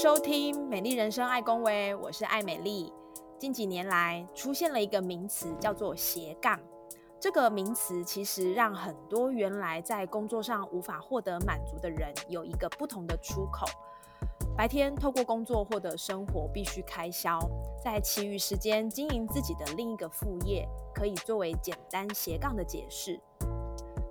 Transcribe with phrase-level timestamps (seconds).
[0.00, 2.92] 收听《美丽人生爱公威》，我是爱美丽。
[3.36, 6.56] 近几年来，出现了一个名词，叫做斜杠。
[7.18, 13.66] 这个名词其实让很多原来在工作上无法获得满足的人，有一个不同的出口。
[14.56, 17.40] 白天透过工作获得生活必须开销，
[17.82, 23.20] 在其余时间经营自己的另一个副业，可以作为简单斜杠的解释。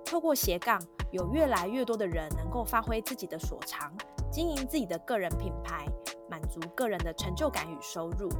[0.04, 0.78] 透过斜杠，
[1.12, 3.90] 有越来越多的人能够发挥自己的所长。
[4.38, 5.84] 经营自己的个人品牌，
[6.30, 8.30] 满足个人的成就感与收入。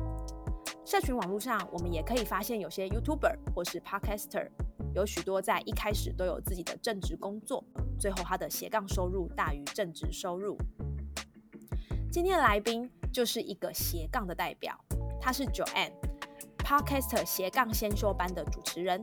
[0.84, 4.48] 社群网络上，我们也可以发现有些 YouTuber 或是 Podcaster，
[4.94, 7.64] 有许多在一开始都有自己的正职工作，
[7.98, 10.56] 最后他的斜杠收入大于正职收入。
[12.12, 14.78] 今天的来宾就是一个斜杠的代表，
[15.20, 19.02] 他是 Joanne，Podcaster 斜杠先修班的主持人。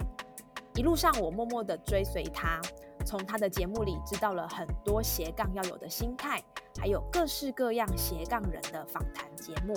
[0.75, 2.61] 一路上，我默默的追随他，
[3.05, 6.43] 从他的节目里知道了很多斜杠要有的心态。
[6.77, 9.73] 还有各式各样斜杠人的访谈节目，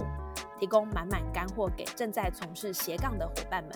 [0.59, 3.73] 提供满满干货给正在从事斜杠的伙伴们。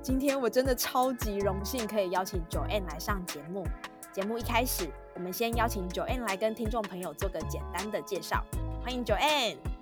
[0.00, 3.66] 今天我真的超级荣幸可以邀请 Joanne 来上节目。
[4.12, 8.42] 节目一开始，我们先邀请 Joanne 来跟听众朋友做个简单的介绍。
[8.82, 9.79] 欢迎 Joanne。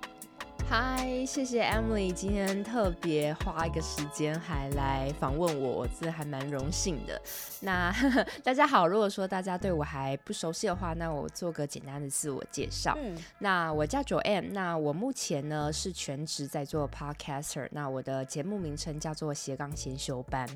[0.69, 7.19] 嗨，谢谢 Emily，今天特别花一个时间还来访问我，我这还蛮荣幸的。
[7.59, 7.91] 那
[8.43, 12.95] 大家好，如果说大家对我还不熟悉的话，那我做个简单的自我介绍。
[13.01, 20.47] 嗯，那我叫 Joanne，那我目前呢是全职在做 Podcaster，那我的节目名称叫做斜杠先修班。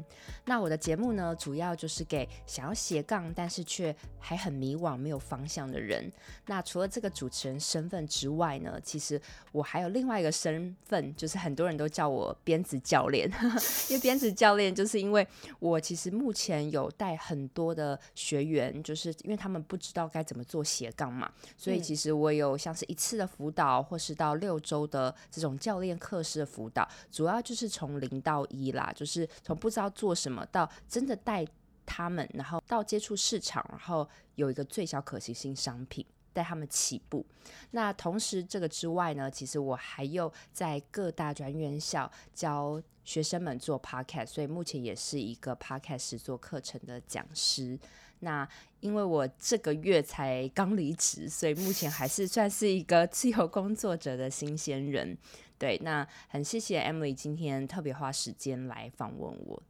[0.45, 6.07] 那我的节目呢，主要就是给想要斜杠但是却还很迷惘、没有方向的人。
[6.45, 9.19] 那除了这个主持人身份之外呢，其实
[9.51, 13.25] 我还有另另外一个身份就是很多人都叫我编子教练，
[13.87, 15.25] 因为编子教练就是因为
[15.59, 31.47] 我其实目前有带很多的学员，就是因为他们不知道该怎么做斜杠嘛，所以其实我有像是一次的辅导，或是到六周的这种教练课式的辅导，主要就是从零到一啦，就是从不知道做什么到真的带
[31.85, 34.05] 他们，然后到接触市场，然后
[34.35, 36.05] 有一个最小可行性商品。
[36.33, 37.25] 带他们起步。
[37.71, 47.77] 那同时，这个之外呢，其实我还有在各大专院校教学生们做 podcast，所以目前也是一个 podcast 做课程的讲师。
[48.19, 48.47] 那
[48.79, 55.17] 因为我这个月才刚离职，所以目前还是 算是一个自由工作者的新鲜人。
[55.59, 59.61] 对，那很谢谢 Emily 今天特别花时间来访问我。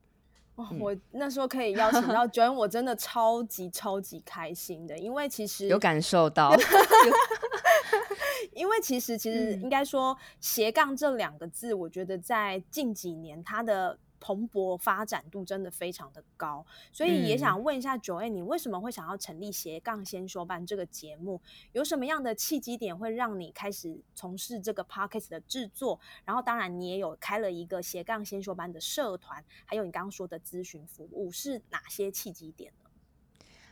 [0.80, 6.56] 我那时候可以邀请到 Joan，我真的超级超级开心的，因为其实有感受到，
[8.54, 13.98] 因为其实其实应该说斜杠这两个字，我觉得在近几年它的。
[14.26, 21.42] 蓬勃发展度真的非常的高，所以也想问一下九 A，你为什么会想要成立斜杠先说班这个节目？
[21.74, 26.00] 有什么样的契机点会让你开始从事这个 podcast 的制作？
[26.24, 32.90] 然后当然你也有开了一个斜杠先说班的社团，还有你刚刚说的咨询服务，是哪些契机点呢？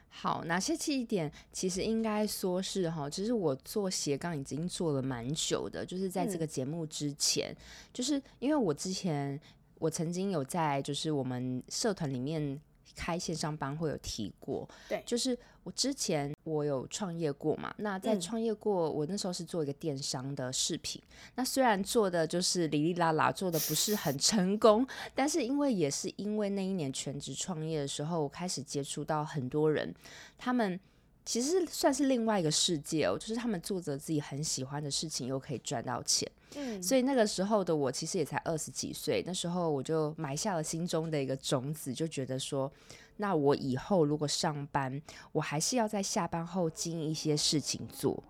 [0.09, 1.31] 好，哪些契机点？
[1.53, 7.55] 其实应该说是哈，其实我做斜杠已经做了蛮久的，就是在这个节目之前，
[7.93, 9.39] 就是因为我之前。
[9.81, 12.61] 我曾经有在就是我们社团里面
[12.95, 21.01] 开线上班会有提过，对，就是我之前我有创业过嘛，那在创业过，我那时候是做一个电商的视频，
[21.33, 29.91] 那虽然做的就是哩哩啦啦，做的不是很成功，但是因为也是因为那一年全职创业的时候，我开始接触到很多人，
[30.37, 30.79] 他们。
[31.23, 36.29] 其实算是另外一个世界哦，就是他们做着自己很喜欢的事情，又可以赚到钱。
[36.55, 42.69] 嗯，所以那个时候的我其实也才二十几岁，那时候我就埋下了心中的一个种子，就觉得说，
[43.17, 45.01] 那我以后如果上班，
[45.31, 48.21] 我还是要在下班后经营一些事情做。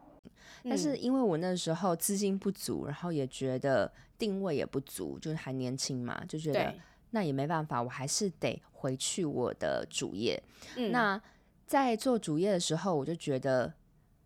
[0.63, 6.75] 但是因为我那时候资金不足，然后也觉得定位也不足，就是还年轻嘛，就觉得
[7.11, 10.41] 那也没办法，我还是得回去我的主业。
[10.75, 11.19] 嗯，那。
[11.71, 13.73] 在做主业的时候，我就觉得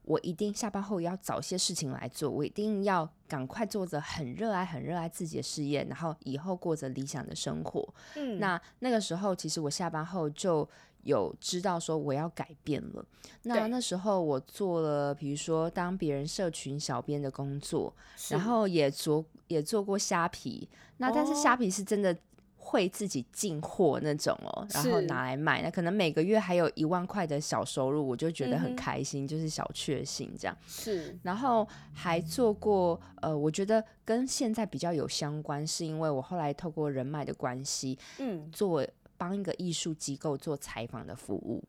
[0.01, 7.88] 我一定下班后要找些事情来做，我一定要赶快做着很热爱、很热爱自己的事业，然后以后过着理想的生活。
[8.15, 10.68] 嗯，那那个时候，其实我下班后就
[11.03, 13.06] 有知道说我要改变了。
[13.44, 17.94] 那那时候我做了，比如说当别人社群小编的工作，
[18.30, 20.68] 然后也做也做过虾皮。
[20.97, 22.18] 那但是虾皮是真的。
[22.67, 30.57] 会自己进货那种哦，然后拿来卖，那可能每个月还有一万块的小收入，我就觉得很开心，就是小确幸这样。
[30.65, 38.83] 是，然后还做过，呃，我觉得跟现在比较有相关，是因为我后来透过人脉的关系，嗯，做
[39.15, 41.63] 帮一个艺术机构做采访的服务，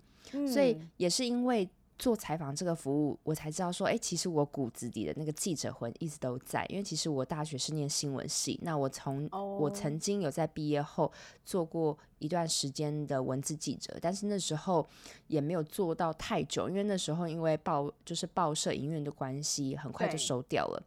[0.48, 1.68] 所以也是因为。
[1.98, 6.64] 做采访这个服务，我才知道说，哎，其实我骨子里的那个记者魂一直都在。
[6.68, 11.10] 因为其实我大学是念新闻系，那我从我曾经有在毕业后
[11.44, 14.86] 做过一段时间的文字记者，但是那时候
[15.28, 20.82] 也没有做到太久，因为那时候因为报就是报社营运的关系，很快就收掉了。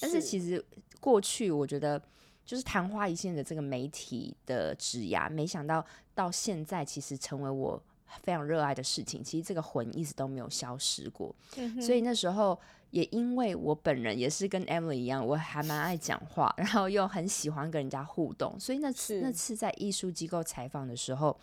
[0.00, 0.64] 但是其实
[0.98, 2.00] 过去我觉得
[2.46, 5.84] 就是昙花一现的这个媒体的职涯，没想到
[6.14, 7.82] 到现在其实成为我。
[8.22, 11.34] 非常热爱的事情，其实这个魂一直都没有消失过。
[11.80, 12.58] 所以那时候
[12.90, 21.36] 也因为我本人也是跟 Emily 一样，我还蛮爱讲话，然后又很喜欢跟人家互动，所以那次那次在艺术机构采访的时候，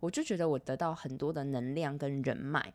[0.00, 2.72] 我就觉得我得到很多的能量跟人脉。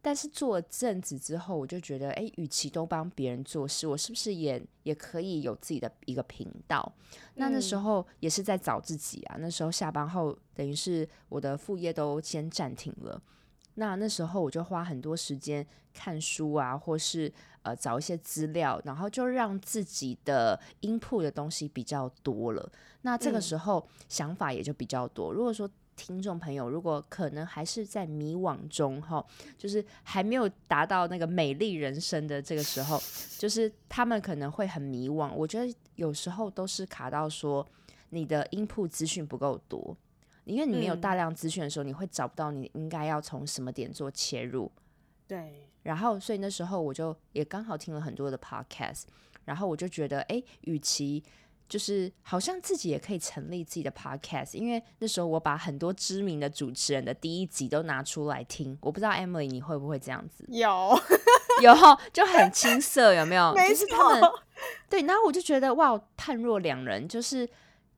[0.00, 6.92] 但是做了阵子之后，我就觉得，哎，与其都帮别人做事，我是不是也也可以有自己的一个频道？
[7.34, 9.36] 那那时候也是在找自己啊。
[9.38, 13.20] 那时候下班后，等于是我的副业都先暂停了。
[13.74, 15.64] 那那时候我就花很多时间
[15.94, 22.72] 看书啊，或是呃找一些资料，然后就让自己的音铺的东西比较多了。
[23.02, 25.32] 那这个时候想法也就比较多。
[25.32, 25.68] 如果说
[25.98, 29.22] 听众朋友，如果可能还是在迷惘中哈，
[29.58, 33.02] 就是还没有达到那个美丽人生的这个时候，
[33.36, 35.32] 就是他们可能会很迷惘。
[35.34, 37.66] 我觉得有时候都是卡到说
[38.10, 39.96] 你的 input 资讯不够多，
[40.44, 44.70] 因为你没有大量资讯的时候，你会找不到你应该要从什么点做切入。
[45.26, 49.02] 对，然后所以那时候我就也刚好听了很多的 podcast，
[49.44, 51.22] 然后我就觉得，哎，与其
[51.68, 58.76] 就是好像自己也可以成立自己的 podcast，因为那时候我把很多知名的主持人的第一集都拿出来听。
[58.80, 60.44] 我不知道 Emily 你会不会这样子？
[60.48, 60.98] 有
[61.62, 61.74] 有，
[62.12, 63.52] 就很青涩，有没有？
[63.54, 63.86] 没错。
[64.88, 67.46] 对，然后我就觉得哇，判若两人，就是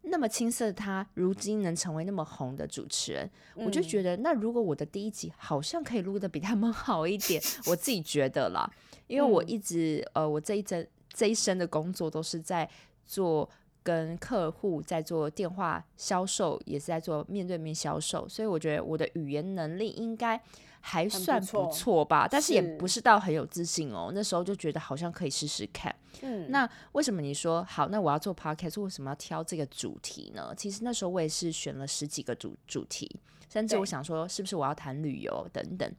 [0.03, 8.69] 那么青涩的，他如今能成为那么红的主持人，我就觉得那如果我的第一集好像可以录的比他们好一点，我自己觉得啦，
[9.07, 10.85] 因为我一直呃，我这一整
[11.15, 12.69] 这一生的工作都是在
[13.07, 13.49] 做。
[13.91, 20.41] 跟客户在做电话销售，也是在做面对面销售，所以我觉得我的语言能力应该
[20.81, 24.13] 还算不错吧，但是也不是到很有自信哦。
[24.15, 25.93] 那时候就觉得好像可以试试看。
[26.23, 27.89] 嗯，那为什么你说好？
[27.89, 30.55] 那我要做 podcast，为什么要挑这个主题呢？
[30.57, 33.11] 其实那时候我也是选了十几个主主题，
[33.53, 35.93] 甚至我想说是不是我要谈旅游等等，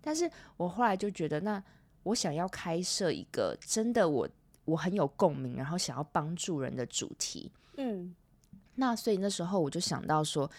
[0.00, 1.62] 但是我后来就觉得，那
[2.02, 4.28] 我想要开设一个真的我。
[4.68, 8.14] 我很有共鸣，然后想要帮助人的主题，嗯，
[8.74, 10.50] 那所以那时候我就想到说，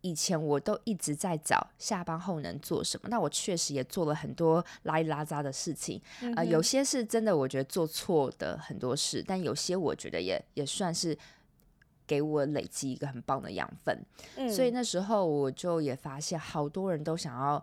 [0.00, 6.00] 以前我都一直在找下班后能做什么，那我确实也做了很多拉里拉扎的事情，
[6.34, 11.16] 啊，有些是真的我觉得做错的很多事，但有些我觉得也也算是
[12.06, 14.02] 给我累积一个很棒的养分，
[14.36, 17.62] 嗯，所以那时候我就也发现好多人都想要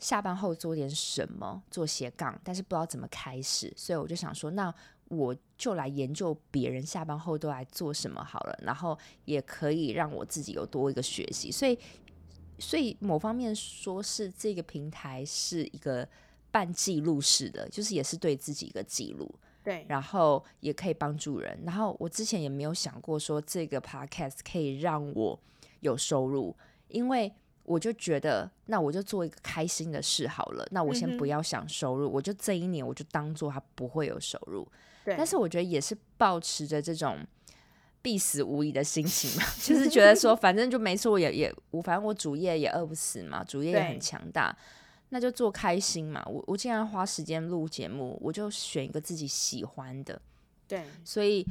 [0.00, 4.74] 下班后做点什么，做斜杠，但是不知道怎么开始，所以我就想说那。
[5.08, 11.50] 我就来研究别人下班后都来做什么好了，然后也可以让我自己有多一个学习。
[11.50, 11.78] 所以，
[12.58, 16.08] 所以某方面说是这个平台是一个
[16.50, 19.32] 半记录式的，就是也是对自己一个记录。
[19.62, 21.58] 对，然后也可以帮助人。
[21.64, 25.38] 然后我之前也没有想过说这个 podcast 可以让我
[25.80, 26.56] 有收入，
[26.88, 27.32] 因为。
[27.66, 30.68] 我就觉得，那我就做一个开心的事好了。
[30.70, 34.70] 那我先不要想收入，我就这一年我就当做它不会有收入。
[35.04, 35.14] 对。
[35.16, 37.18] 但是我觉得也是保持着这种
[38.00, 44.56] 必死无疑的心情嘛， 就是觉得说反正就没错，也也我反正我主业也饿不死嘛，主业也很强大，
[45.10, 46.24] 那就做开心嘛。
[46.26, 50.20] 我我既然花时间录节目，我就选一个自己喜欢的。
[50.66, 50.84] 对。
[51.04, 51.46] 所以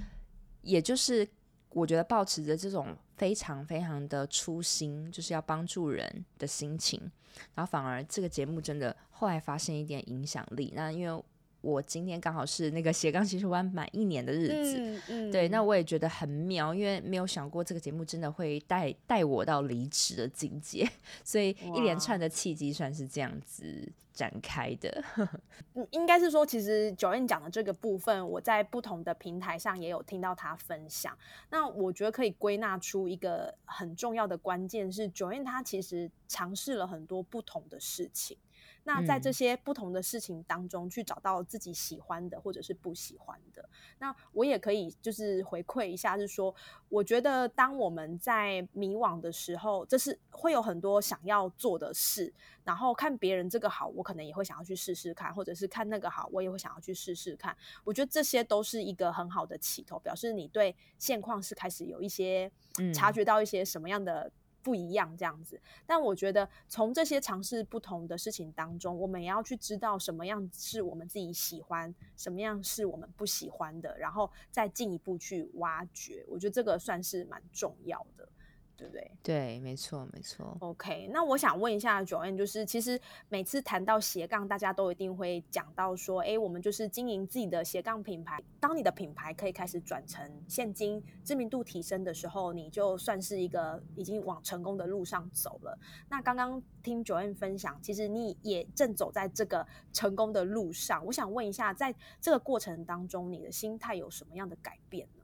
[0.61, 1.27] 也就是。
[1.75, 7.01] 我觉得保持着这种非常非常的初心，就是要帮助人的心情，
[7.55, 10.71] 然后反而这个节目真的后来发现一点影响力。
[10.75, 11.23] 那因为
[11.63, 20.87] 我今天刚好是那个斜杠其实湾满一年的日子，嗯嗯对，那我也觉得很妙，因为没有想过这个节目真的会带带我到离职的境界，
[21.23, 25.03] 所以一连串的契机算是这样子展开的。
[25.73, 31.17] 嗯应该是说，其实九燕讲的这个部分，我在不同的平台上也有听到他分享。
[31.49, 38.37] 那我觉得可以归纳出一个很重要的关键是，九燕他其实尝试了很多不同的事情。
[38.83, 43.67] 那在这嗯些不同的事情当中，去找到自己喜欢的或者是不喜欢的。
[43.99, 46.53] 那我也可以就是回馈一下，是说，
[46.89, 57.55] 我觉得当我们在迷惘的时候，这是会有很多想要做的事，然后看别人这个好，我可能也会想要去试试看，或者是看那个好，我也会想要去试试看。
[57.83, 62.51] 我觉得这些都是一个很好的起头，表示你对现况是开始有一些
[62.93, 64.31] 察嗯觉到一些什么样的
[64.63, 65.59] 不一样这样子。
[65.85, 76.25] 但我觉得从这些尝试不同的事情当中，我们也要去知道什么样是我们自己喜欢，什么样是我们不喜欢的，然后再进一步去挖掘。
[76.27, 78.27] 我觉得这个算是蛮重要的，
[78.75, 79.11] 对不对？
[79.21, 80.57] 对，没错，没错。
[80.59, 82.99] OK，那我想问一下 Joanne，就是其实
[83.29, 88.41] 每次谈到斜杠，大家都一定会讲到说，哎，我们就是经营自己的斜杠品牌。
[88.59, 95.77] 当你的品牌可以开始转成现金、知名度提升的时候，你就算是一个已经往成功的路上走了。
[96.09, 101.05] 那刚刚听 Joanne 分享，其实你也正走在这个成功的路上。
[101.05, 105.22] 我想问一下，在这个过程当中，你的心态有什么样的改变呢？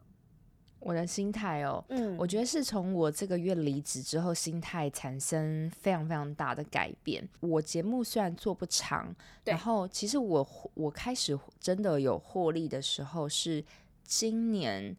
[0.80, 7.28] 我的心态哦，嗯我觉得是从我这个月离职之后，心态产生非常非常大的改变。
[7.42, 13.64] 我节目虽然做不长，对然后其实我我开始真的有获利的时候是
[14.04, 14.96] 今年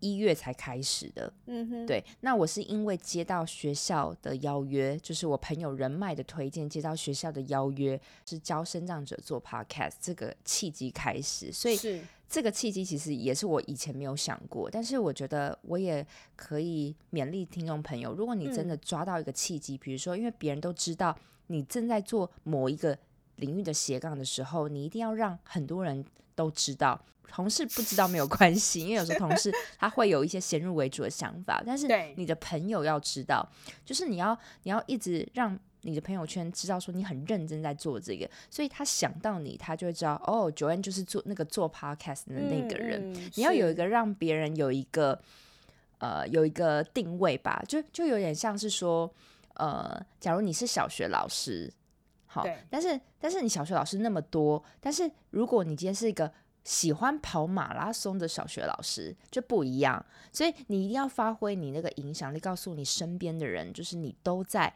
[0.00, 1.32] 一月才开始的。
[1.46, 12.02] 嗯哼，对，那我是因为接到学校的邀约，就是我朋友人脉的推荐，接到学校的邀约，是教生长者做 podcast 这个契机开始，所以是
[12.32, 21.14] 这个契机其实也是我以前没有想过，但是我觉得我也可以勉励听众朋友，如果你真的抓到一个契机，比如说因为别人都知道
[21.48, 22.98] 你正在做某一个
[23.36, 26.02] 领域的斜杠的时候，你一定要让很多人
[26.34, 26.98] 都知道。
[27.28, 31.86] 同事不知道没有关系，因为有时候同事 他会有一些先入为主的想法，但是
[32.16, 33.46] 你的朋友要知道，
[33.84, 43.12] 就是你要你要一直让你的朋友圈知道说你很认真在做这个，所以他想到你，他就会知道哦，Joanne 就是做那个做 podcast 的那个人。
[43.12, 45.20] 嗯你要有一个让别人有一个
[45.98, 49.12] 呃有一个定位吧，就就有点像是说，
[49.54, 51.72] 呃，假如你是小学老师，
[52.26, 64.72] 好，但是但是你小学老师那么多，但是如果你今天是一个喜欢跑马拉松的小学老师就不一样，所以你一定要发挥你那个影响力，告诉你身边的人，就是你都在。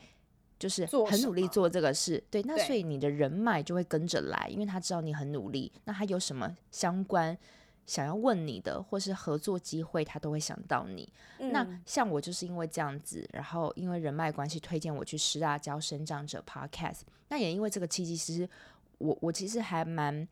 [0.58, 7.36] 就是很努力做这个事，对，那所以你的人脉就会跟着来，因为他知道你很努力，那他有什么相关
[7.84, 11.08] 想要问你的，或是合作机会，他都会想到你。
[11.38, 11.82] 那嗯。
[11.84, 18.48] 像我就是因为这样子，然后因为人脉关系推荐我去师大教生长者 Podcast，那也因为这个契机，其实
[18.98, 20.26] 我我其实还蛮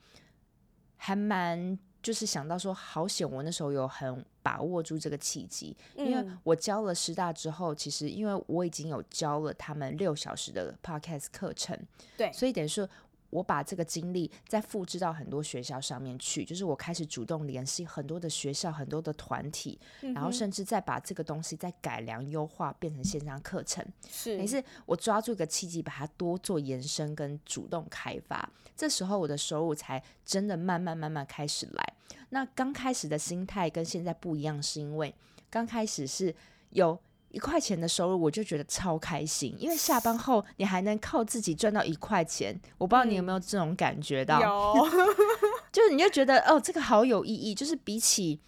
[0.97, 11.77] 还蛮就是想到说，好险我那时候有很把握住这个契机，因为嗯我教了师大之后，其实因为我已经有教了他们六小时的 Podcast 课程，
[12.17, 12.89] 对所以等于说。
[13.31, 19.77] 我把这个经历再复制到很多学校上面去，就是我开始主动联系很多的学校、很多的团体，
[20.15, 23.85] 然后甚至再把这个东西再改良优化，变成线上课程。
[24.09, 31.93] 是也是我抓住一个契机，把它多做延伸跟主动开发，这时候我的收入才真的慢慢慢慢开始来。
[32.31, 35.15] 那刚开始的心态跟现在不一样，是因为
[35.51, 36.35] 刚开始是
[36.71, 36.99] 有。
[37.31, 42.57] 一块钱的收入，我就觉得超开心，因为下班后你还能靠自己赚到一块钱。
[42.79, 44.41] 我不知道你有没有这种感觉到？
[44.41, 44.89] 有
[45.73, 48.39] 就是你就觉得哦，这个好有意义，就是比起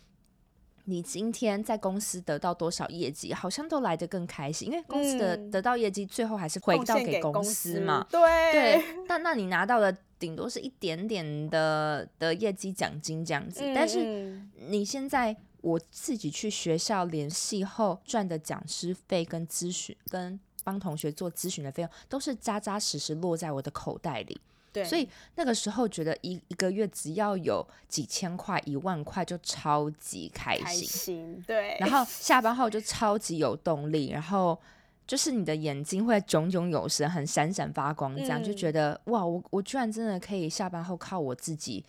[0.88, 8.06] 你今天在公司得到多少业绩，好像都来得更开心，因为公司的嗯得到业绩最后还是回贡到给公司嘛。
[8.10, 8.20] 对
[8.52, 24.40] 对， 那那你拿到的顶多是一点点的的业绩奖金这样子，但是嗯你现在我自己去学校联系后赚的讲师费跟咨询跟帮同学做咨询的费用，都是扎扎实实落在我的口袋里。
[24.76, 34.58] 对，所以那个时候觉得一一个月只要有几千块、一万块就超级开开心，对，然后下班后就超级有动力，然后
[35.06, 38.56] 就是你的眼睛会炯炯有神，很闪闪发光，这样、就嗯。
[38.56, 41.84] 觉得哇，我我居然真的可以下班后靠我自己，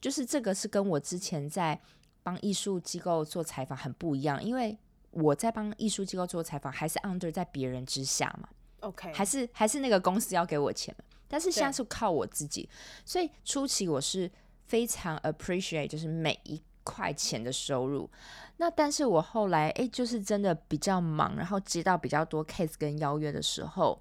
[0.00, 1.78] 就是这个是跟我之前在
[2.22, 4.76] 帮艺术机构做采访很不一样，因为
[5.10, 8.48] 我在帮艺术机构做采访，还是 under 在别人之下嘛。
[8.80, 10.94] OK，还是还是那个公司要给我钱，
[11.28, 12.68] 但是现在是靠我自己，
[13.04, 14.30] 所以初期我是
[14.66, 18.08] 非常 appreciate，就是每一块钱的收入。
[18.56, 24.00] 那但是我后来诶，就是真的比较忙，然后接到比较多 case 跟邀约的时候，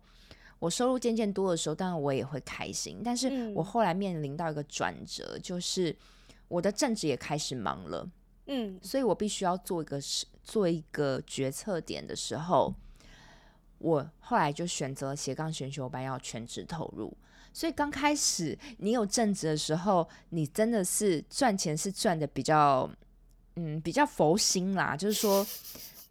[0.58, 3.02] 我收入渐渐多的时候，当然我也会开心。
[3.04, 5.96] 但是我后来面临到一个转折，就是
[6.48, 8.10] 我的正职也开始忙了，
[8.48, 12.74] 嗯，所以我必须要做一个是做一个决策点的时候，
[13.80, 17.16] 我后来就选择斜杠选修班要全职投入。
[17.54, 22.90] 所以刚开始你有正职的时候，你真的是赚钱是赚的比较。
[23.60, 25.44] 嗯，比较佛心啦，就是说，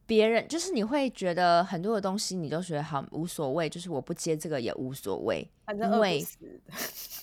[0.04, 6.60] 别人就是你会觉得很多的东西你都觉得好无所谓，就是我不接这个也无所谓，反正饿不死，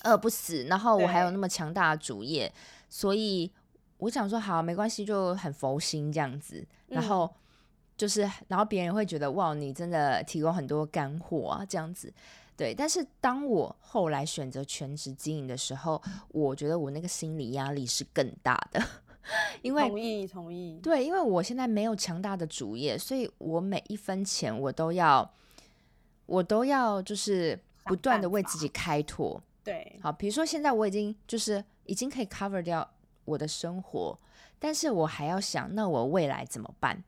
[0.04, 0.64] 饿不死。
[0.64, 2.50] 然后我还有那么强大的主业，
[2.88, 3.52] 所以
[3.98, 6.66] 我想说好没关系，就很佛心这样子。
[6.86, 7.30] 然后
[7.96, 12.12] 就是，然后别人会觉得哇，你真的提供很多干货啊，这样子。
[12.56, 18.80] 对，但是当我后来选择全职经营的时候，我觉得我那个心理压力是更大的。
[19.62, 25.28] 因为同意同意，对，因为我现在没有强大的主业，所以我每一分钱我都要，
[26.26, 29.42] 我都要就是不断的为自己开拓。
[29.64, 32.88] 对，好，比如说现在我已经就是已经可以 cover 掉
[33.24, 34.18] 我的生活，
[34.58, 37.02] 但是我还要想，那我未来怎么办？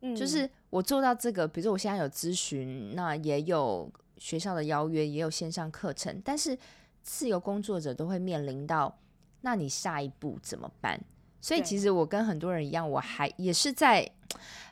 [0.00, 6.56] 嗯，就是我做到这个，比如说我现在有咨询，那也有学校的邀约，也有线上课程，但是
[7.02, 8.98] 自由工作者都会面临到，
[9.40, 11.00] 那你下一步怎么办？
[11.40, 14.08] 所以其实我跟很多人一样，我还也是在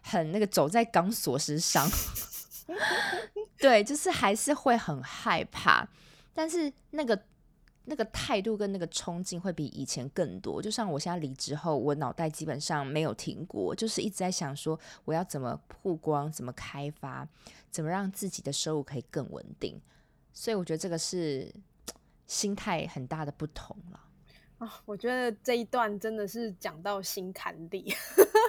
[0.03, 1.89] 很那个走在钢索之上，
[3.59, 5.87] 对，就是还是会很害怕，
[6.35, 7.21] 但是那个
[7.87, 10.61] 那个态度跟那个冲劲会比以前更多。
[10.61, 17.27] 就像我现在离职后，我脑袋基本上没有停过，就是一直在想说我要怎么曝光、怎么开发、
[17.71, 19.81] 怎么让自己的收入可以更稳定。
[20.33, 21.51] 所以我觉得这个是
[22.27, 24.01] 心态很大的不同了。
[24.59, 27.95] 啊，我觉得这一段真的是讲到心坎里，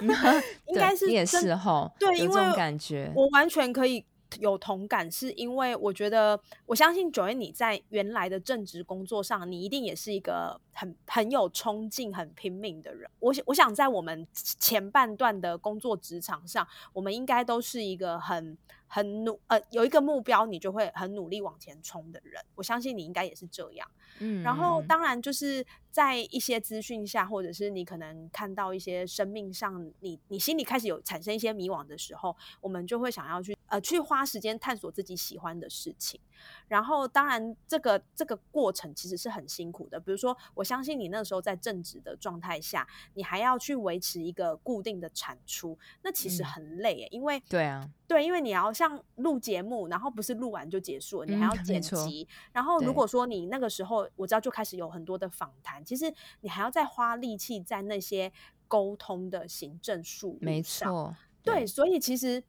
[0.66, 4.02] 应该是也是哈，对，因为感觉我完全可以
[4.40, 13.10] 有同感，是因为我觉得我相信九月你在原来的正职工作上，你一定也是一个很很有冲劲、很拼命的人。
[13.20, 18.56] 我我想在我们前半段的工作职场上，我们应该都是一个很。
[18.90, 22.42] 很努呃，有一个目标，你就会很努力往前冲的人。
[22.54, 23.86] 我相信你应该也是这样。
[24.18, 36.20] 嗯，然后当然就是在一些资讯下，或者是你可能看到一些生命上，你你心里开始有产生一些迷惘的时候，我们就会想要去呃去花时间探索自己喜欢的事情。
[36.68, 39.98] 然后当然这个这个过程其实是很辛苦的。
[39.98, 47.88] 比如说，我相信你那时候在正职的状态下，你还要去维持一个固定的产出，那其实很累因为对啊。
[48.06, 52.26] 对，因为你要像录节目，然后不是录完就结束了，你还要剪辑。
[52.52, 58.32] 然后如果说你那个时候，我知道就开始有很多的访谈，其实你还要再花力气在那些
[58.66, 62.42] 沟通的行政术没错，对，所以其实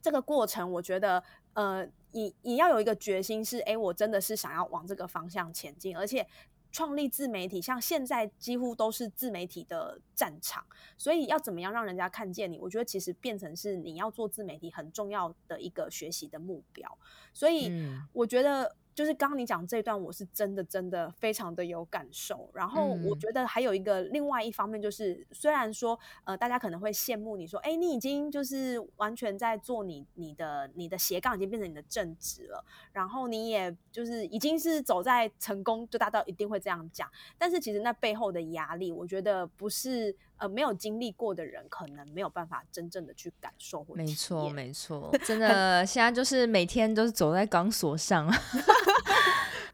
[0.00, 1.22] 这个过程，我觉得，
[1.54, 6.26] 呃，你你要有一个决心，是哎，我真的是想要往这个方向前进，而且。
[6.72, 10.64] 创立自媒体，像现在几乎都是自媒体的战场，
[10.96, 12.60] 所以要怎么样让人家看见你？
[12.60, 16.96] 我觉得其实变成是你要做自媒体很重要的一个学习的目标。
[17.34, 17.72] 所以
[18.12, 18.76] 我觉得。
[18.94, 22.50] 就是刚刚你讲这段，我是真的真的非常的有感受。
[22.52, 32.64] 然后我觉得还有一个另外一方面，就是虽然说呃，大家可能会羡慕你说，哎，你已经就是完全在做你你的你的斜杠，已经变成你的正职了。
[32.92, 37.10] 然后你也就是已经是走在成功，就大家一定会这样讲。
[37.38, 40.16] 但是其实那背后的压力，我觉得不是。
[40.40, 48.26] 呃，没有经历过的人，可能没有办法真正的去感受或没错，没错，真 的，现在就是每天都是走在钢索上。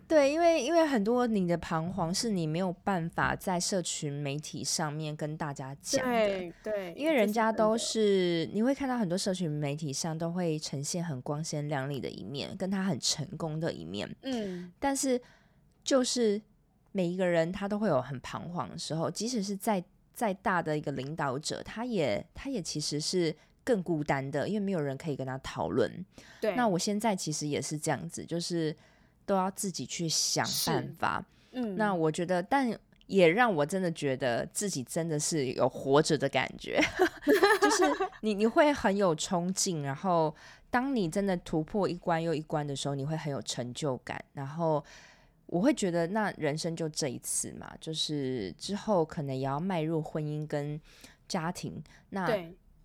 [0.08, 6.52] 对，因为因为很多你的彷徨是你没有办法在社群媒体上面跟大家讲的。
[6.62, 14.12] 对，因为人家都是你会看到很多社群媒体上都会呈现很光鲜亮丽的一面，跟他很成功的一面。
[14.22, 15.20] 嗯，但是
[15.84, 16.42] 就是
[16.90, 19.84] 每一个人他都会有很彷徨的时候，即使是在。
[20.16, 26.04] 再大的一个领导者，他也他也其实是更孤单的，因为没有人可以跟他讨论。
[26.40, 28.74] 对，那我现在其实也是这样子，就是
[29.26, 31.22] 都要自己去想办法。
[31.52, 32.74] 嗯，那我觉得，但
[33.06, 36.80] 也让我真的觉得自己真的是有活着的感觉，
[37.60, 37.84] 就是
[38.22, 40.34] 你你会很有冲劲，然后
[40.70, 44.82] 当你真的突破一关又一关的时候，你会很有成就感，然后。
[45.46, 50.80] 我会觉得，那人生就这一次嘛，就是之后可能也要迈入婚姻跟
[51.28, 51.82] 家庭。
[52.10, 52.28] 那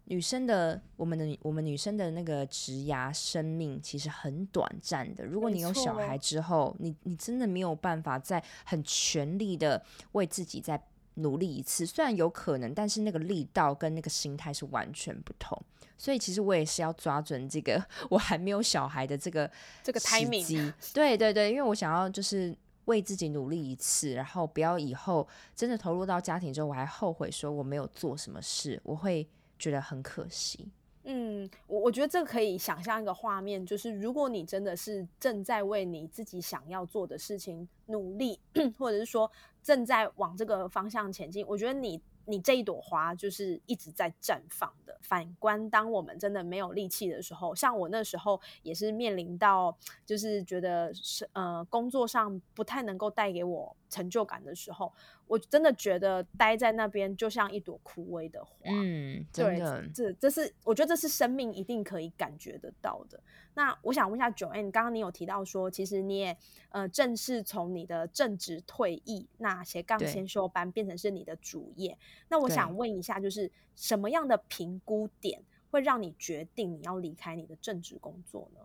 [0.06, 5.24] 女生的我们的我们女生的那个职涯生命其实很短暂的。
[5.24, 10.82] 如果你有小孩之后，你你真的没有办法再很全力的为自己再
[11.15, 11.86] 努力一次。
[11.86, 15.58] 虽然有可能，但是那个力道跟那个心态是完全不同。
[15.97, 19.50] 所以其实我也是要抓准这个 我还没有小孩的这个
[19.84, 20.74] 这个 timing。
[20.93, 29.28] 对对对，因为我想要就是为自己努力一次，然后不要以后真的投入到家庭之后，我还后悔说我没有做什么事，我会。
[29.62, 30.71] 觉得很可惜。
[31.04, 38.40] 嗯，我我觉得这可以想象一个画面，就是如果你真的是正在为你自己想要做的事情努力，
[38.78, 39.32] 或者是说
[39.64, 42.02] 正在往这个方向前进，我觉得你。
[42.26, 44.96] 你这一朵花就是一直在绽放的。
[45.02, 54.94] 反观，当我们真的没有力气的时候，像我那时候也是面临到，就是觉得是呃工作上不太能够带给我成就感的时候，
[55.32, 58.52] 我真的觉得待在那边就像一朵枯萎的花。
[58.65, 63.17] 嗯，真的，这这是我觉得这是生命一定可以感觉得到的。
[63.54, 71.98] 那我想问一下九 N，刚刚你有提到说，其实你也呃正式从你的正职退役，那斜杠先修班变成是你的主业。
[72.28, 78.60] 那我想问一下，就是什么样的评估点会让你决定你要离开你的正职工作呢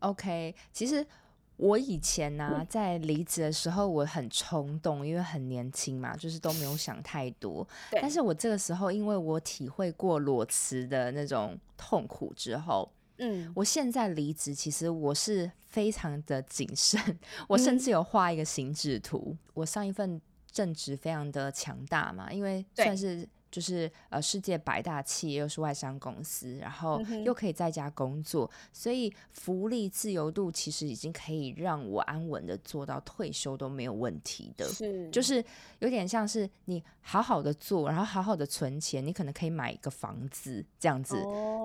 [0.00, 1.06] ？OK，其实
[1.56, 7.66] 我以前呢在离职的时候我很冲动，因为很年轻嘛，就是都没有想太多。
[7.92, 12.90] 但是我这个时候，因为我体会过裸辞的那种痛苦之后。
[13.18, 17.00] 嗯，我现在离职，其实我是非常的谨慎，
[17.48, 19.36] 我甚至有画一个行止图。
[19.54, 23.28] 我上一份正职非常的强大嘛，因为算是。
[23.54, 34.66] 就是呃，世界百大企业又是外商公司，然后又可以在家工作，所以福利自由度其实已经可以让我安稳的做到退休都没有问题的。
[34.66, 35.44] 是，就是
[35.78, 41.14] 有点像是你好好的做，然后好好的存钱，你可能可以买一个房子这样子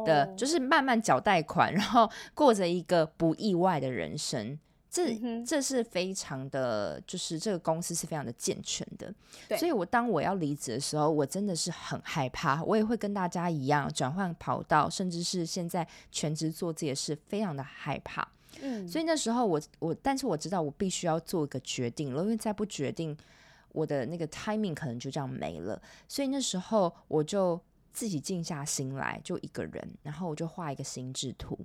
[0.06, 4.60] 的，就是慢慢缴贷款，然后过着一个不意外的人生。
[4.92, 9.14] 这这是非常的，就是这个公司是非常的健全的，
[9.56, 18.28] 所以我当我要离职的时候，我真的是很害怕，我也会跟大家一样转换跑道，甚至是现在全职做这些事，非常的害怕。
[18.62, 23.16] 嗯，所以那时候我我，但是我知道我必须要做一个决定了，因为再不决定，
[23.72, 25.80] 我的那个 timing 可能就这样没了。
[26.08, 27.62] 所以那时候我就
[27.94, 31.60] 自己静下心来，就一个人，然后我就画一个心智图。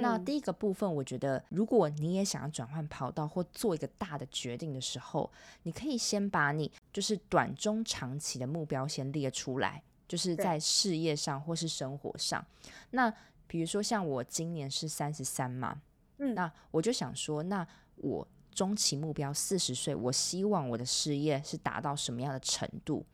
[0.00, 5.30] 那第一个部分，我觉得，如果你也想要转换跑道或做一个大的决定的时候，
[5.62, 12.44] 你可以先把你就是短中长期的目标先列出来，就是在事业上或是生活上。
[12.90, 13.12] 那
[13.46, 15.80] 比如说像我今年是三十三嘛，
[16.18, 23.04] 嗯，那我就想说，那我中期目标四十岁，我希望我的事业是达到什么样的程度？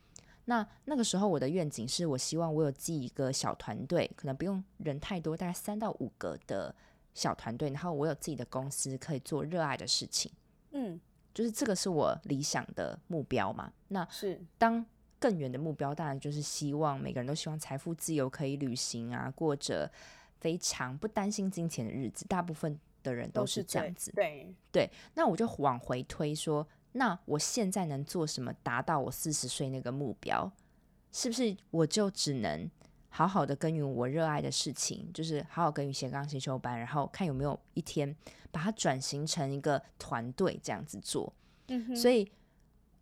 [0.46, 6.74] 那那个时候，我的愿景是我希望我有自己一个小团队，可能不用人太多，大概三到五个的
[7.14, 10.32] 小团队，然后我有自己的公司，可以做热爱的事情。
[10.72, 11.00] 嗯，
[11.32, 13.72] 就是这个是我理想的目标嘛。
[13.88, 14.84] 那是当
[15.20, 19.88] 更远的目标，当然就是希望每个人都希望财富自由，可以旅行啊，过着
[20.40, 22.26] 非常不担心金钱的日子。
[22.26, 24.10] 大部分的人都是这样子。
[24.12, 26.66] 对对，那我就往回推说。
[26.92, 30.50] 那我现在能做什么达到我四十岁那个目标？
[31.10, 32.70] 是不是我就只能
[33.08, 38.14] 好好的耕耘我热爱的事情，就是好好耕耘斜杠先修班，然后看有没有一天
[38.50, 41.32] 把它转型成一个团队这样子做。
[41.68, 42.30] 嗯所以，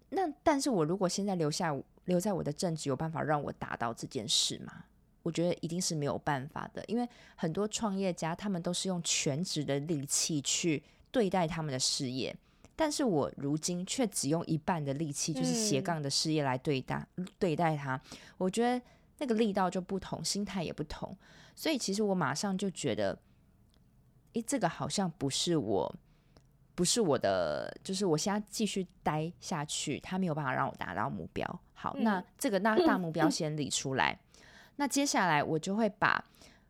[0.08, 4.84] 那但是我如果现在留下留在我的正职，有办法让我达到这件事吗？
[5.22, 12.34] 我觉得一定是没有办法的，因为很多创业家他们都是用全职的力气去对待他们的事业。
[12.80, 17.06] 但是我如今却只用一半的力气，就是斜杠的事业来对待
[17.38, 18.00] 对待它，
[18.38, 18.82] 我觉得
[19.18, 21.14] 那个力道就不同，心态也不同，
[21.54, 23.18] 所以其实我马上就觉得，
[24.32, 25.94] 诶，这个好像不是我，
[26.74, 31.60] 不是我的，就是我现在继续待下去，他没有办法让我达到目标。
[31.74, 34.18] 好，那这个那大目标先理出来，
[34.76, 36.24] 那接下来我就会把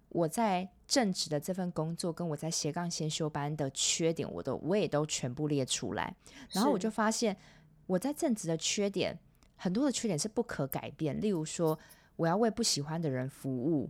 [0.08, 0.68] 我在。
[0.90, 6.12] 正职的这份工作跟我在斜杠先修班的缺点，我都我也都全部列出来，
[6.50, 7.36] 然后我就发现
[7.86, 9.16] 我在正职的缺点
[9.54, 11.78] 很多的缺点是不可改变，例如说
[12.16, 13.88] 我要为不喜欢的人服务，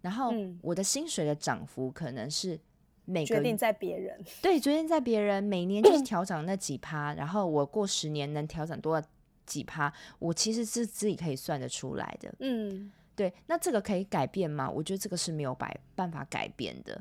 [0.00, 2.58] 然后我的薪水的涨幅可能是
[3.04, 9.06] 每个决定在别人，对，决定在别人，每年就是调整那几趴，然后我过十年能调整多少
[9.44, 12.90] 几趴，我其实是自己可以算得出来的，嗯。
[13.22, 14.68] 对，那这个可以改变吗？
[14.68, 17.00] 我觉得这个是没有办办法改变的。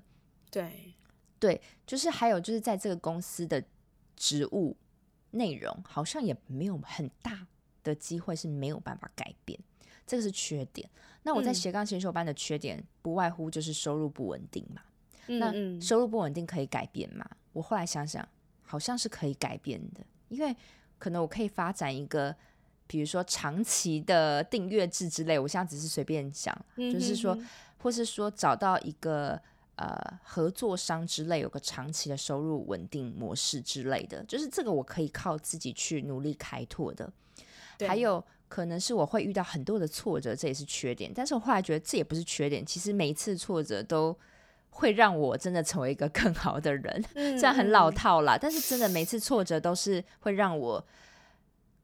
[0.51, 0.93] 对，
[1.39, 3.63] 对，就是还有就是在这个公司的
[4.15, 4.77] 职务
[5.31, 7.47] 内容，好像也没有很大
[7.83, 9.59] 的机会是没有办法改变。
[10.05, 10.87] 这个是缺点。
[11.23, 14.83] 那我在斜杠先修班的缺点，不外乎就是收入不稳定嘛。
[15.25, 17.27] 那收入不稳定可以改变吗？
[17.51, 18.27] 我后来想想，
[18.61, 20.55] 好像是可以改变的，因为
[20.99, 22.35] 可能我可以发展一个，
[22.91, 25.39] 比如说长期的订阅制之类。
[25.39, 27.37] 我现在只是随便讲，就是说，
[27.77, 29.39] 或是说找到一个
[29.77, 37.09] 呃合作商之类，有个长期的收入稳定模式之类的，就是这个我可以靠自己去努力开拓的。
[37.87, 38.21] 还有。
[38.51, 41.09] 可能是我会遇到很多的挫折，这也是缺点。
[41.15, 44.13] 但是我后来觉得这也不是缺点，其实每一次挫折都
[44.71, 47.01] 会让我真的成为一个更好的人。
[47.39, 50.85] 虽然很老套啦，但是真的每次挫折都是会让我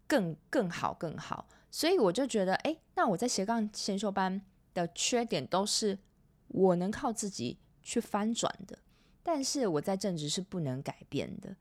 [0.08, 1.48] 更更好更好。
[1.70, 4.42] 所以我就觉得，哎，那我在斜杠先修班
[4.74, 6.00] 的缺点都是
[6.48, 8.80] 我能靠自己去翻转的，
[9.22, 11.56] 但是我在正职是不能改变的。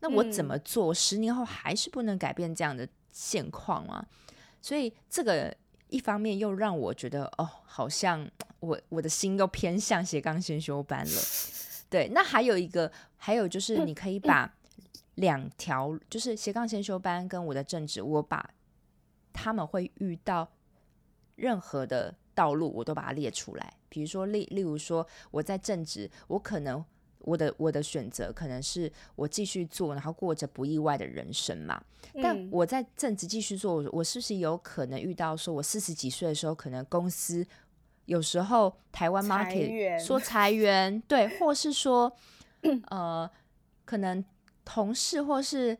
[0.00, 0.94] 那我怎么做？
[0.94, 4.06] 十年后还是不能改变这样的现况啊？
[4.62, 5.54] 所以这个
[5.88, 11.20] 一方面又让我觉得哦，好像我我的心又偏向斜杠先修班了。
[11.90, 14.54] 对，那还有一个，还有就是你可以把
[15.20, 18.50] 两条，就是斜杠先修班跟我的正职，我把
[19.32, 20.50] 他们会遇到
[21.36, 23.72] 任何的道路，我都把它列出来。
[23.88, 26.84] 比如说，例例如说，我在正职，我可能。
[27.22, 31.78] 我的我的选择可能是我继续做，然后过着不意外的人生嘛。
[32.14, 37.46] 但我在正职继续做，我是不是有可能遇到说，我四十几岁的时候，可能公司
[38.06, 42.10] 有时候台湾 market 说裁员，对，或是说
[42.88, 43.30] 呃，
[43.84, 44.24] 可能
[44.72, 45.76] 同事或是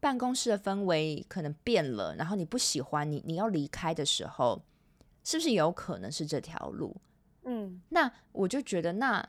[0.00, 4.62] 办公室的氛围可能变了，然后你不喜欢你你要离开的时候，
[5.22, 6.94] 是不是有可能是这条路？
[7.44, 9.26] 嗯，那我就觉得那。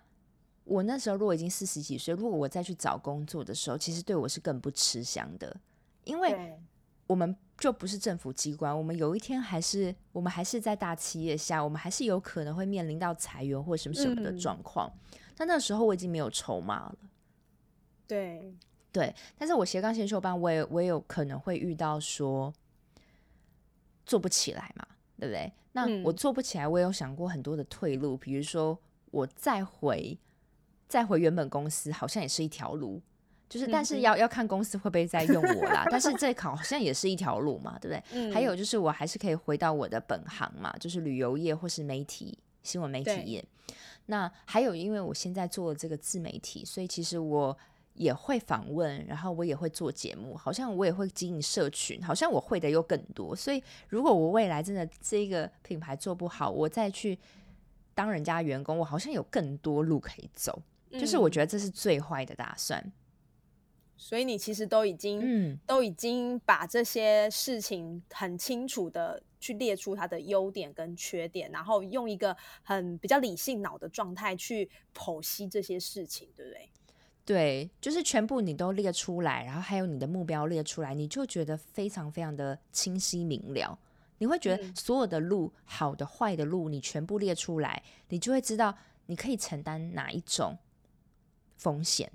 [0.67, 5.55] 我那时候如果已经四十几岁，如果我再去找工作的时候，其实对我是更不吃香的，
[6.05, 6.57] 因为
[7.05, 14.91] 我们就不是政府机关，我们有一天还是我们还是在大企业下，我们还是有可能会面临到裁员或什么什么的状况。
[15.37, 16.97] 但那时候我已经没有筹码了，
[18.07, 18.53] 对
[18.91, 19.13] 对。
[19.37, 22.53] 但是我斜杠先修班，我也我也有可能会遇到说
[24.05, 24.85] 做不起来嘛，
[25.19, 25.51] 对不对？
[25.71, 28.77] 那我做不起来，我有想过很多的退路，比如说
[29.11, 30.17] 我再回。
[30.87, 33.01] 再回原本公司好像也是一条路，
[33.49, 35.83] 就是但是要要看公司会不会再用我啦。
[35.89, 38.31] 但是这考好像也是一条路嘛，对不对？
[38.31, 43.43] 还有就是我还是可以回到我的本行嘛，就是旅游业或是媒体新闻媒体业。
[44.05, 47.57] 那还有因为我现在做这个自媒体，所以其实我
[47.95, 53.35] 也会访问，然后我也会做节目，好像我也会经营社群，好像我会的又更多。
[53.35, 57.17] 所以如果我未来真的这个品牌做不好，我再去
[57.93, 60.61] 当人家员工，我好像有更多路可以走。
[60.91, 62.93] 就是我觉得这是最坏的打算，
[63.97, 76.69] 所以你其实都已经，嗯，都已经把这些事情很清楚的去列出它的优点跟缺点，然后用一个很比较理性脑的状态去剖析这些事情，对不对？
[77.25, 83.77] 对，就是全部你都列出来，然后还有你的目标列出来，你就觉得非常非常的清晰明了。
[84.19, 88.73] 你会觉得所有的路，好的、坏的路，你全部列出来，你就会知道
[89.07, 90.57] 你可以承担哪一种。
[91.57, 92.11] 风险，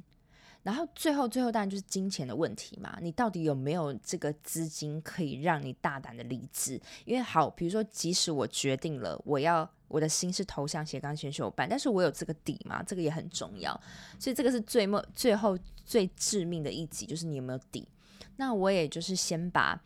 [0.62, 2.98] 然后最后最后当然就是金钱的问题嘛。
[3.00, 6.80] 你到底有没有这个资金可以让你大胆的离职？
[7.04, 12.82] 因为好，比如说，即使我决定了我要我的心是投向斜杠选手班，但是我有这个底嘛？
[12.82, 13.78] 这个也很重要。
[14.18, 17.88] 所以这个是最末最后最致命的一集，就是你有没有底。
[18.36, 19.80] 那我也就是先把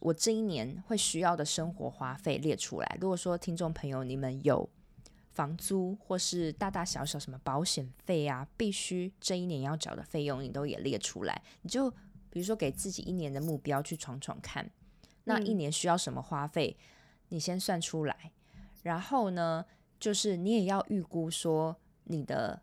[0.00, 2.98] 我这一年会需要的生活花费列出来。
[3.00, 4.68] 如果说听众朋友你们有。
[5.34, 11.42] 房租或是大大小小什么保险费啊，必须这一年要缴的费用，你都也列出来。
[11.62, 11.90] 你就
[12.28, 14.70] 比如说给自己一年的目标去闯闯看，
[15.24, 16.76] 那一年需要什么花费，
[17.28, 18.32] 你先算出来。
[18.82, 19.64] 然后呢，
[19.98, 22.60] 就是你也要预估说你的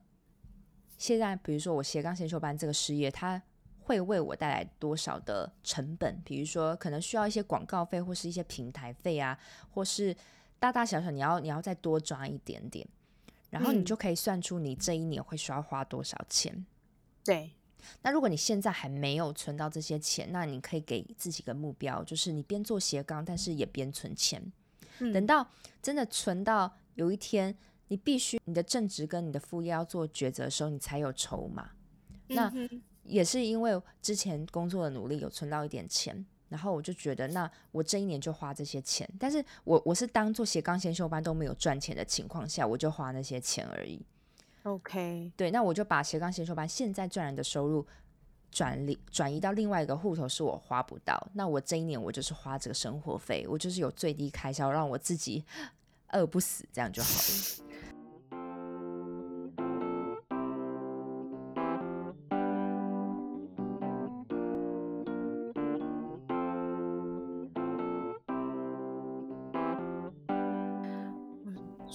[0.97, 3.41] 现在，比如说我斜杠先修班这个事业，它
[3.79, 6.21] 会为我带来多少的成本？
[6.23, 9.39] 比如说可能需要一些广告费，或是一些平台费啊，
[9.71, 10.15] 或是。
[10.59, 12.87] 大大小小，你要你要再多抓一点点，
[13.49, 16.65] 然后你就可以算出你这一年会需要花多少钱。
[17.23, 17.51] 对，
[18.01, 24.41] 那如果你现在还没有存到这些钱，那你可以给自己个目标，就是你边做斜杠，但是也边存钱。
[25.13, 25.49] 等到
[25.81, 27.55] 真的存到有一天，
[27.87, 31.71] 你必须你的正职跟你的副业要做抉择的时候，你才有筹码。
[32.27, 32.51] 那
[33.03, 36.25] 也是因为之前工作的努力，有存到一点钱。
[36.49, 44.01] 然后我就觉得，那我这一年就花这些钱，但是我我是当做斜杠先修班都没有赚钱的情况下，我就花那些钱而已。
[44.63, 47.85] OK，对，那我就把斜杠先修班现在赚来的收入
[48.51, 55.45] 转离转移到另外一个户头是我花不到，那我这一年我就是花这个生活费，我就是有最低开销，让我自己
[56.11, 57.98] 饿不死，这样就好了。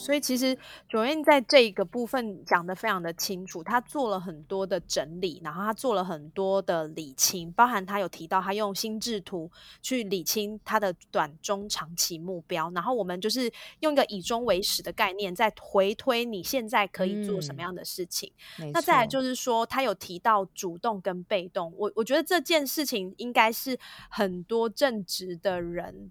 [0.04, 0.54] 所以其实
[0.86, 18.30] 九燕在这一个部分讲的非常的清楚，他做了很多的整理，然后他做了很多的理清，包含他有提到他用心智图去理清他的短中长期目标，然后我们就是用一个以终为始的概念，再回推你现在可以做什么样的事情。
[18.74, 23.78] 那再来就是说，他有提到主动跟被动，我我觉得这件事情应该是
[24.10, 26.10] 很多正直的人。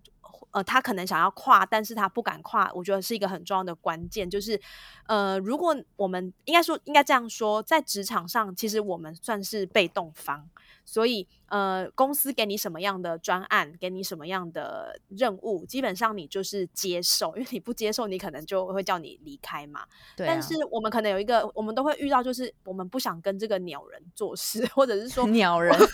[0.52, 4.60] 呃，他可能想要跨，但是他不敢跨，我觉得是一个很重要的关键，就是，
[5.08, 10.50] 呃，如果我们应该说，应该这样说，在职场上，其实我们算是被动方。
[10.86, 19.86] 所以，呃，公司给你什么样的专案，给你什么样的任务，基本上你就是接受，因为你不接受，你可能就会叫你离开嘛。
[20.18, 20.26] 对。
[20.26, 25.94] 但是我们可能有一个，我们都会遇到，就是我们不想跟这个鸟人做事，或者是说鸟人， 就是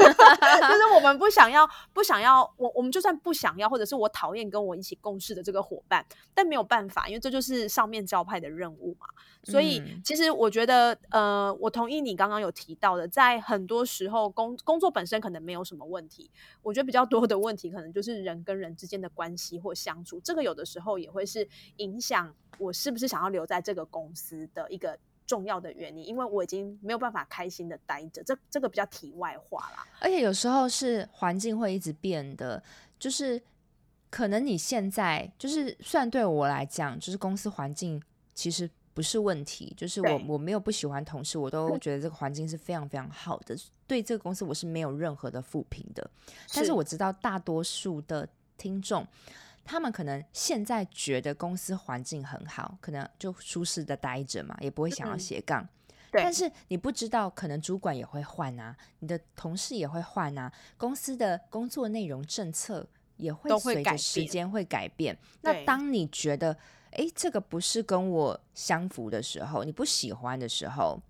[0.96, 9.08] 我们不想要，不想要，我我们就算不想要，或者是我讨厌跟我一起共事的这个伙伴，但没有办法，因为这就是上面交派的任务嘛。
[9.44, 16.30] 所以，其实我觉得，呃，我同意你刚刚有提到的，在很多时候工工作本身可能没有什么问题，
[16.62, 29.88] 我觉得比较多的问题可能就是人跟人之间的关系或相处，这个有的时候也会是影响我是不是想要留在这个公司的一个重要的原因，因为我已经没有办法开心的待着，这这个比较题外话啦。
[30.00, 32.62] 而且有时候是环境会一直变的，
[33.00, 33.42] 就是
[34.12, 38.00] 可能你现在就是虽然对我来讲，就是公司环境
[38.36, 38.70] 其实。
[39.00, 43.56] 不是问题，就是我我没有不喜欢同事，我都觉得这个环境是非常非常好的。
[43.88, 46.12] 对这个公司，我是没有任何的负评的。
[46.54, 49.08] 但是我知道大多数的听众，
[49.64, 55.66] 他们可能现在觉得公司环境很好，可能就舒适的待着嘛，也不会想要斜杠。
[56.12, 62.86] 但是你不知道，可能主管也会换啊，你的同事也会换啊，公司的工作内容政策
[63.16, 65.18] 也会随着时间会改变。
[65.40, 66.58] 那当你觉得。
[66.92, 71.02] 哎，这个不是跟我相符的时候，你不喜欢的时候，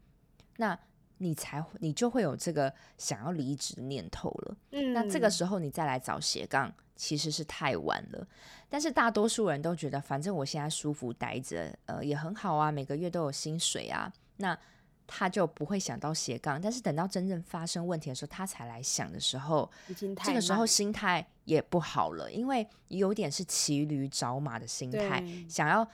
[0.57, 0.77] 那
[1.17, 4.57] 你才你就会有这个想要离职的念头了。
[4.71, 8.27] 嗯，那这个时候你再来找斜杠，其实是太晚了。
[8.69, 14.57] 但是大多数人都觉得，反正我现在舒服待着，呃，也很好啊，每个月都有薪水啊，那。
[15.11, 19.69] 他就不会想到斜杠，但是等到真正发生问题的时候，他才来想的时候，
[20.23, 25.85] 这个时候心态也不好了，因为有点是骑驴找马的心态，想要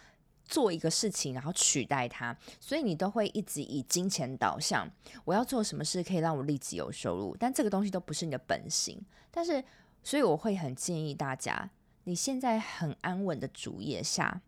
[0.43, 4.85] 做一个事情然后取代他，所以你都会一直以金钱导向，
[5.23, 9.01] 我要做什么事可以让我立即有收入，但这个东西都不是你的本心。
[9.31, 9.63] 但是，
[10.03, 11.69] 所以我会很建议大家，
[12.03, 14.41] 你现在很安稳的主业下，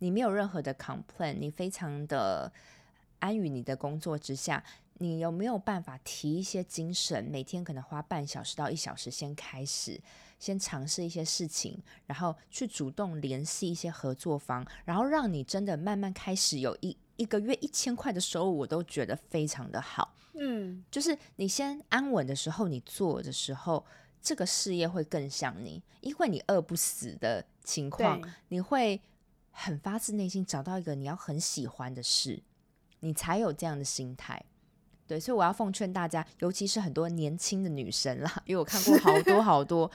[0.00, 2.52] 你没有任何的 complain，你非常的。
[3.18, 4.62] 安于你的工作之下，
[4.98, 7.24] 你有没有办法提一些精神？
[7.24, 10.00] 每天可能花半小时到一小时，先开始，
[10.38, 20.14] 先尝试一些事情，然后去主动联系一些合作方，然后让你真的慢慢开始有一一个月一千块的收入，我都觉得非常的好。
[20.34, 23.84] 嗯，就是你先安稳的时候，你做的时候，
[24.20, 29.00] 这个事业会更像你，因为你饿不死的情况，你会
[29.50, 32.42] 很发自内心找到一个你要很喜欢的事。
[33.04, 34.42] 你才有这样的心态，
[35.06, 39.90] 对，所以我要奉劝大家，尤其是很多年轻的女生啦，因为我看过好多好多，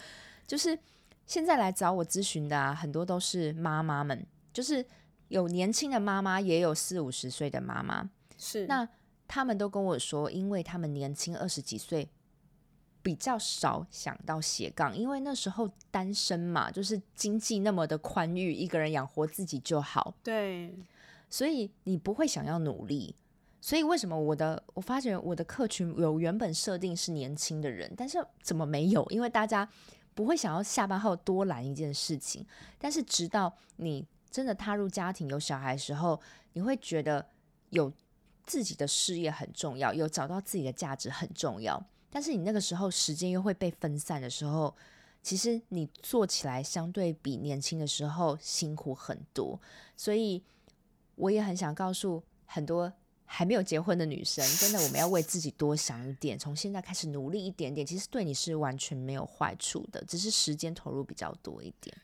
[0.45, 0.77] 就是
[1.25, 4.85] 现在来找我咨询的啊，很多都是妈妈们，就是
[5.29, 8.87] 有年轻的妈妈，也有四五十岁的妈妈，是，那
[9.27, 12.07] 他们都跟我说，因为他们年轻二十几岁，
[13.01, 20.71] 比较少想到斜杠，因为那时候单身嘛，就是经济那么的宽裕，一个人养活自己就好，对。
[21.29, 23.15] 所以你不会想要努力，
[23.61, 29.05] 所以为什么我的我发觉我的客群有原本设定是年轻的人，但是怎么没有？
[29.11, 29.69] 因为大家
[30.15, 32.43] 不会想要下班后多揽一件事情，
[32.79, 36.19] 但是直到你真的踏入家庭有小孩的时候，
[36.53, 37.23] 你会觉得
[37.69, 37.93] 有
[38.45, 41.85] 自己的事业很重要，有找到自己的价值很重要。
[42.09, 44.75] 但是你那个时候时间又会被分散的时候，
[45.21, 49.61] 其实你做起来相对比年轻的时候辛苦很多，
[49.95, 50.43] 所以。
[51.19, 52.91] 我也很想告诉很多
[53.25, 61.95] 还没有结婚的女生，真的，我们要为自己多想一点，从现在开始努力一点点，其实对你是完全没有坏处的，只是时间投入比较多一点。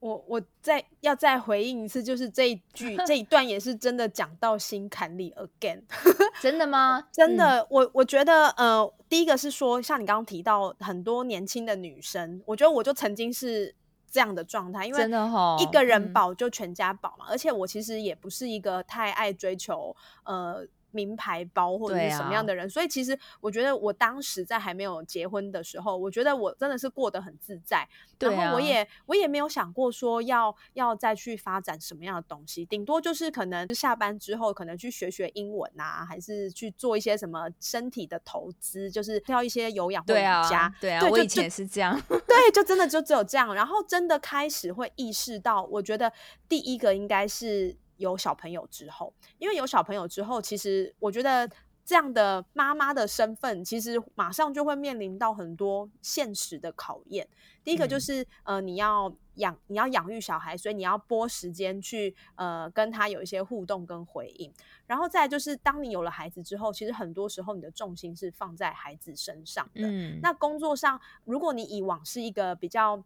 [0.00, 5.80] 我我再要再回应一次，就是这一句这一段也是真的讲到心坎里 again，
[6.42, 7.06] 真的吗？
[7.14, 13.72] 真的，我我觉得呃，第一个是说，像你刚刚提到很多年轻的女生，我觉得我就曾经是
[14.12, 20.64] 这样的状态，因为真的哈，一个人保就全家保嘛，而且我其实也不是一个太爱追求呃。
[20.92, 27.88] 名牌包或者是什么样的人，所以其实我觉得我当时在还没有结婚的时候，我觉得我真的是过得很自在。
[28.18, 40.72] 然后我也我也没有想过说要要再去发展什么样的东西，顶多就是可能下班之后可能去学学英文啊，还是去做一些什么身体的投资，就是跳一些有氧或瑜伽。
[40.80, 42.00] 对啊，我以前是这样。
[42.08, 46.12] 对，就真的就只有这样，然后真的开始会意识到，我觉得
[46.48, 47.76] 第一个应该是。
[48.02, 51.48] 有小朋友之后，因为有小朋友之后，其实我觉得
[51.84, 57.26] 这样的妈妈的身份，其实马上就会面临到很多现实的考验。
[57.64, 64.52] 第一个就是，呃，你要养，你要养育小孩，所以你要拨时间去，呃，跟他有一些互动跟回应。
[64.86, 69.86] 然后再就是，当你有了孩子之后，其实很多时候你的重心是放在孩子身上的。
[69.86, 73.02] 嗯，那工作上，如果你以往是一个比较，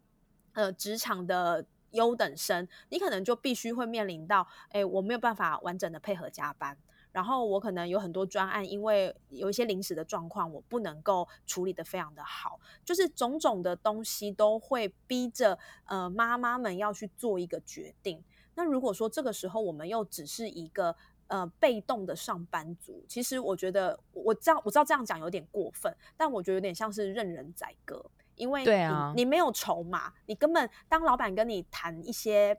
[0.53, 1.65] 呃，职场的。
[1.97, 6.77] 优等生，你可能就必须会面临到，哎，我没有办法完整的配合加班，
[7.11, 18.23] 然后我可能有很多专案，因为有一些临时的状况，我不能够处理的非常的好，就是种种的东西都会逼着呃妈妈们要去做一个决定。
[18.53, 20.95] 那如果说这个时候我们又只是一个
[21.27, 28.03] 呃被动的上班族，其实我觉得我这样我知道这样讲有点过分，但我觉得有点像是任人宰割。
[28.37, 32.57] 因为对啊，你没有筹码，你根本当老板跟你谈一些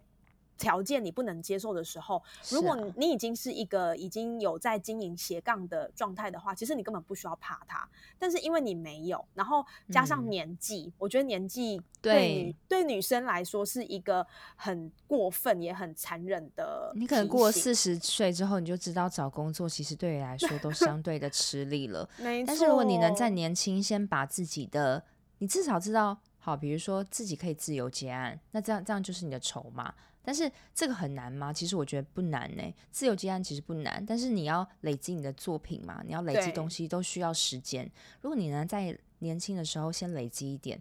[0.58, 2.20] 条件你不能接受的时候，
[2.50, 7.88] 如果你已经是一个已经有在经营斜杠的状态的话，其实你根本不需要怕他。
[8.18, 14.26] 但是因为你没有，然后加上年纪，我觉得年纪对对女生来说是一个
[14.56, 16.92] 很过分也很残忍的。
[16.96, 22.08] 你可能过四十岁之后，你就知道找工作其实对你来说都相 对的吃力了。
[22.16, 22.46] 没错。
[22.48, 25.04] 但是如果你能在年轻先把自己的
[25.38, 29.94] 你至少知道，好，比如说自己可以自由结案，那这样这样就是你的筹码。
[30.20, 31.50] 但是这个很难吗？
[31.50, 32.62] 其实我觉得不难呢。
[32.90, 37.90] 自由结案其实不难，但是你要累积你的作品嘛，你要累积东西都需要时间。
[38.20, 40.78] 如果你能在年轻的时候先累积一点，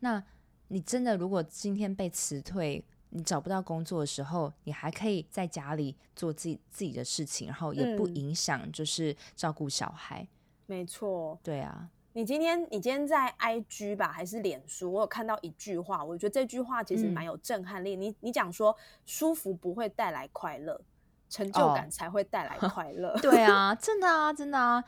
[0.00, 0.22] 那
[0.68, 10.26] 你真的如果今天被辞退，你找不到工作的时候，你还可以在家里做自己自己的事情，然后也不影响就是照顾小孩。
[10.64, 11.90] 没错，对啊。
[12.16, 14.90] 你今天，你今天在 IG 吧，还是脸书？
[14.90, 17.94] 我有看到一句话，我觉得这句话其实蛮有震撼力。
[17.94, 20.80] 你你讲说，舒服不会带来快乐，
[21.28, 23.14] 成就感才会带来快乐。
[23.20, 24.82] 对啊， 真的啊，真的啊，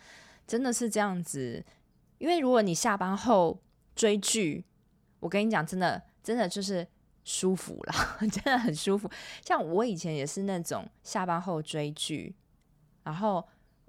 [0.46, 1.62] 真的是这样子。
[2.16, 3.60] 因为如果你下班后
[3.94, 4.64] 追剧，
[5.20, 6.88] 我跟你讲，真的真的就是
[7.24, 7.92] 舒服了，
[8.32, 9.06] 真的很舒服。
[9.44, 12.34] 像我以前也是那种下班后追剧，
[13.02, 13.46] 然后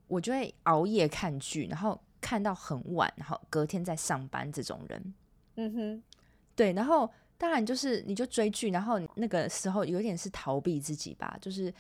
[0.10, 1.98] 我就会熬夜看剧，然后。
[2.22, 5.14] 看到很晚，然后隔天再上班这种人，
[5.56, 6.04] 嗯哼，
[6.56, 11.74] 对，然后当然就是你就追剧，然后那个时候有点是逃避自己吧，就是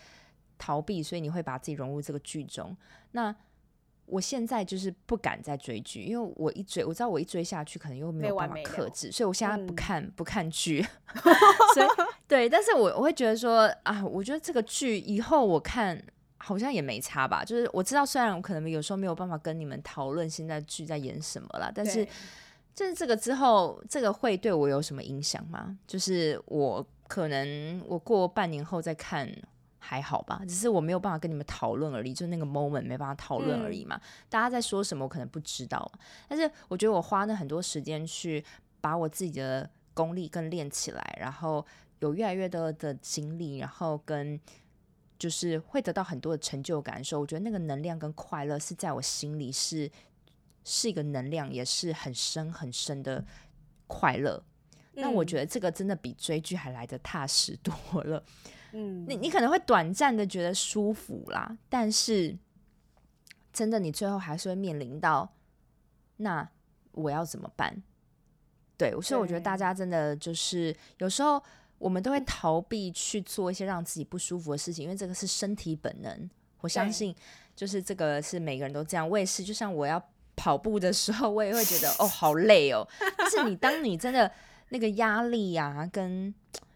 [0.57, 2.75] 逃避，所以你会把自己融入这个剧中。
[3.11, 3.35] 那
[4.05, 10.81] 我现在就是不敢再追剧，因为我一追，我知道我一追下去可能又没有办法克制，所以我现在不看不看剧。
[11.75, 11.87] 所以
[12.27, 16.01] 对，但是我我会觉得说啊，我觉得这个剧以后我看。
[16.41, 22.07] 好像也没差吧，就是我知道，虽然我可能有时候没有办法跟你们讨论现在剧在演什么啦，但是
[22.73, 25.77] 就是这个之后，这个会对我有什么影响吗？
[25.85, 29.29] 就是我可能我过半年后再看
[29.79, 33.99] 还好吧，只是我没有办法跟你们讨论而已，就那个 moment 没办法讨论而已嘛。
[34.29, 35.91] 大家在说什么，我可能不知道，
[36.29, 38.41] 但是我觉得我花了很多时间去
[38.79, 41.65] 把我自己的功力更练起来，然后
[41.99, 44.39] 有越来越多的精力，然后跟。
[45.19, 49.91] 就是会得到很多的成就感，时候我觉得那个能量跟快乐是在我心里是
[50.63, 53.23] 是一个能量，也是很深很深的
[53.85, 54.41] 快乐。
[54.93, 58.23] 那我觉得这个真的比追剧还来的踏实多了。
[58.71, 62.37] 嗯，你你可能会短暂的觉得舒服啦，但是
[63.51, 65.29] 真的你最后还是会面临到
[66.17, 66.49] 那
[66.93, 67.83] 我要怎么办？
[68.77, 71.43] 对，所以我觉得大家真的就是有时候。
[71.79, 76.29] 我们都会逃避去做一些让自己不舒服的事情，因为这个是身体本能。
[76.61, 77.15] 我相信，
[77.55, 79.09] 就是这个是每个人都这样。
[79.09, 79.99] 我也是，就像我要
[80.35, 82.87] 跑步的时候，我也会觉得哦，好累哦。
[83.17, 84.29] 但是你当你真的
[84.69, 86.33] 那个压力呀，跟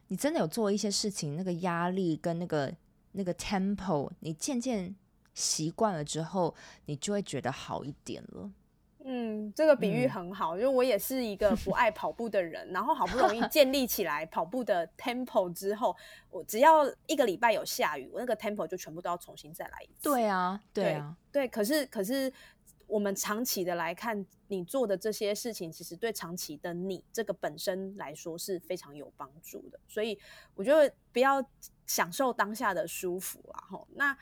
[0.07, 2.73] 你真的有做一些事情，那个压力跟那个
[3.11, 4.95] 那个 tempo，你渐渐
[5.33, 8.49] 习惯了之后，你就会觉得好一点了。
[9.05, 15.95] 嗯，这个比喻很好，因为我也是一个不爱跑步的人，然后好不容易建立起来跑步的 tempo 之后，
[16.29, 20.03] 我只要一个礼拜有下雨，我那个 tempo 就全部都要重新再来一次。
[20.03, 21.47] 对啊，对啊，对。
[21.49, 22.31] 可是，可是
[22.87, 29.77] 我们长期的来看，你做的这些事情，其实对长期的你这个本身来说是非常有帮助的。
[29.87, 30.17] 所以，
[30.55, 31.43] 我觉得不要
[31.85, 34.17] 享受当下的舒服啊，吼，那。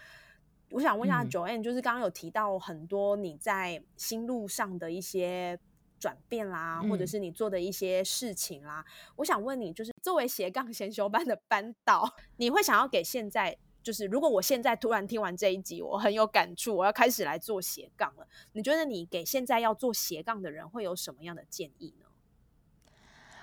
[0.71, 5.59] 我想问一下 Joanne，就是刚刚有提到很多你在心路上的一些
[5.99, 8.83] 转变啦，或者是你做的一些事情啦。
[9.17, 18.25] 我想问你，就是作为斜杠先修班的班导，你会想要给现在，就是如果我现在突然听完这一集，我很有感触，我要开始来做斜杠了。
[18.53, 22.05] 你觉得你给现在要做斜杠的人会有什么样的建议呢？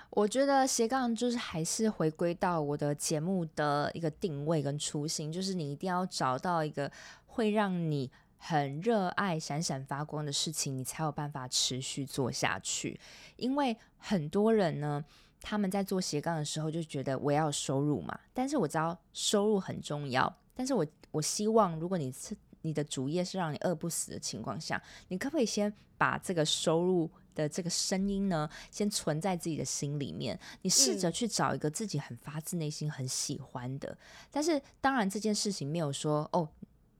[0.09, 6.91] 我觉得斜杠就是还是回归到我的节目的一个定位跟初心，就是你一定要找到一个。
[7.39, 12.99] 会让你很热爱、闪闪发光的事情，你才有办法持续做下去。
[13.37, 15.01] 因为很多人呢，
[15.41, 30.37] 他们在做斜杠的时候就觉得我要收入嘛，但是我知道收入很重要，但是我我希望如果你是你的主业是让你饿不死的情况下，你可不可以先把这个收入的这个声音呢，先存在自己的心里面？
[30.63, 33.97] 你试着去找一个自己很发自内心很喜欢的，
[34.29, 36.49] 但是当然这件事情没有说哦。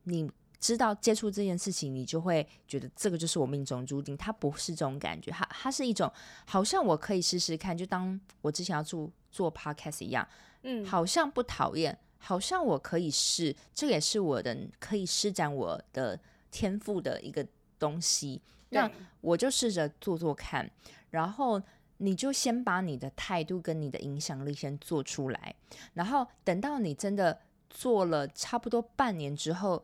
[0.10, 0.30] 你
[0.60, 4.18] 知道接触这件事情，你就会觉得这个就是我命中注定。
[4.18, 6.12] 它不是这种感觉，它它是一种
[6.46, 10.28] 好像我可以试试看，就当我之前要做做 podcast 一样，
[10.64, 16.20] 嗯，好像不讨厌，好像我可以试，这也是我的可以施展我的
[16.52, 17.48] 天赋的一个
[17.78, 18.42] 东西。
[18.72, 18.92] 那
[19.22, 20.70] 我就试着做做看，
[21.12, 21.62] 然后
[21.98, 25.56] 你就先把你的态度跟你的影响力先做出来，
[25.94, 27.40] 然后等到你真的。
[27.70, 29.84] 做了差不多半年之后，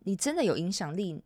[0.00, 1.22] 你真的有影响力。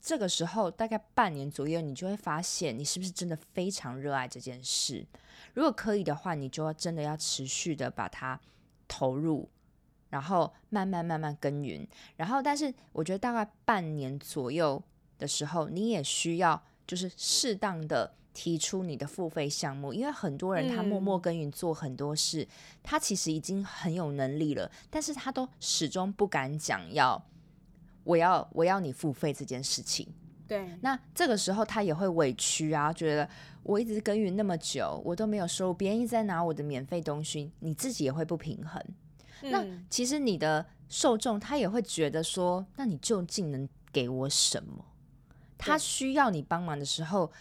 [0.00, 5.04] 这个时候大概半年左右，你就会发现你是不是真的非常热爱这件事。
[5.54, 8.40] 如果可以的话，你就要真的要持续的把它
[8.86, 9.48] 投入，
[10.08, 11.86] 然后慢慢慢慢耕耘。
[12.16, 14.80] 然后，但是我觉得大概半年左右
[15.18, 18.14] 的时候，你也需要就是适当的。
[18.38, 22.46] 提出你的付费项目，因为很多人他默默耕耘做很多事，
[22.84, 27.20] 他其实已经很有能力了，但是他都始终不敢讲要
[28.04, 30.06] 我要我要你付费这件事情。
[30.46, 33.28] 对，那这个时候他也会委屈啊，觉得
[33.64, 38.80] 我一直耕耘那么久，我都没有收入，别人一直在拿我的免费东西，你自己也会不平衡。
[39.50, 44.84] 那其实你的受众他也会觉得说，那你究竟能给我什么？
[45.58, 47.32] 他需要你帮忙的时候。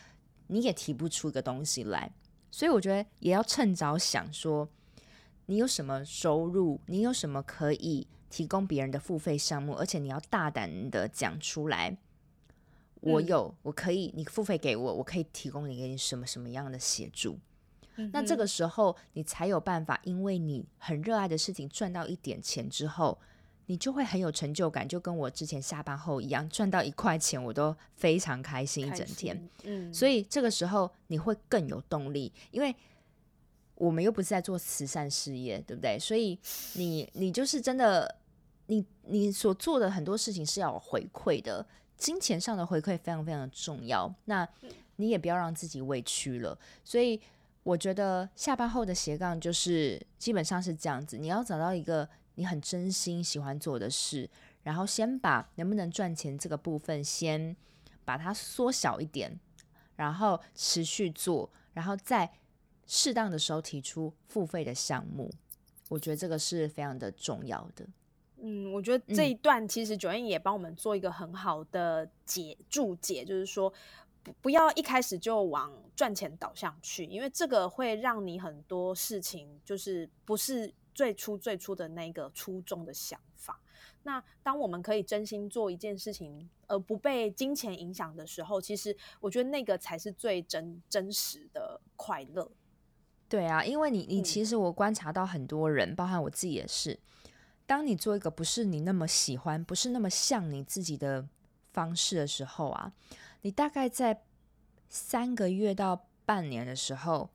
[0.48, 2.12] 你也提不出一个东西来，
[2.50, 4.68] 所以我觉得也要趁早想说，
[5.46, 11.98] 你有什么收入，你有什么可以提供别人的付费项目，而且你要大胆的讲出来。
[13.02, 17.38] 我有，我可以，你付费给我，我可以提供你给你什么什么样的协助。
[18.12, 23.20] 那这个时候你才有办法，因为你很热爱的事情赚到一点钱之后。
[23.70, 29.50] 你就会很有成就感，就跟我之前下班后一样，赚到一块钱我都非常开心一整天。
[29.64, 32.74] 嗯，所以这个时候你会更有动力，因为
[33.76, 36.00] 我们又不是在做慈善事业，对不对？
[36.00, 36.40] 所以
[36.76, 38.16] 你你就是真的，
[38.68, 41.66] 你你所做的很多事情是要有回馈的，
[41.98, 44.10] 金钱上的回馈非常非常的重要。
[44.26, 44.48] 那
[44.96, 46.58] 你也不要让自己委屈了。
[46.86, 47.20] 所以
[47.64, 52.08] 我觉得下班后的斜杠就是基本上是这样子，你要找到一个。
[52.38, 54.30] 你很真心喜欢做的事，
[54.62, 57.56] 然后先把能不能赚钱这个部分先
[58.06, 59.40] 把它缩小一点，
[59.96, 62.32] 然后持续做，然后在
[62.86, 65.32] 适当的时候提出付费的项目，
[65.90, 67.88] 我觉得这个是非常的重要的。
[68.40, 73.74] 嗯，我觉得这一段其实九燕也帮我们做一个很好的解注解，就是说
[74.22, 80.72] 不不要一开始就往赚钱导向去，因为这个会让你很多事情就是不是。
[80.98, 83.62] 最初最初的那个初衷的想法，
[84.02, 92.50] 那当我们可以真心做一件事情，而不被金钱影响的时候，其实我觉得那个才是最真真实的快乐。
[93.30, 97.00] 对啊，因为你你其实我观察到很多人，包含我自己也是，
[97.68, 101.28] 当你做一个不是你那么喜欢、不是那么像你自己的
[101.74, 102.92] 方式的时候啊，
[103.42, 104.24] 你大概在
[104.90, 107.30] 三个月到半年的时候。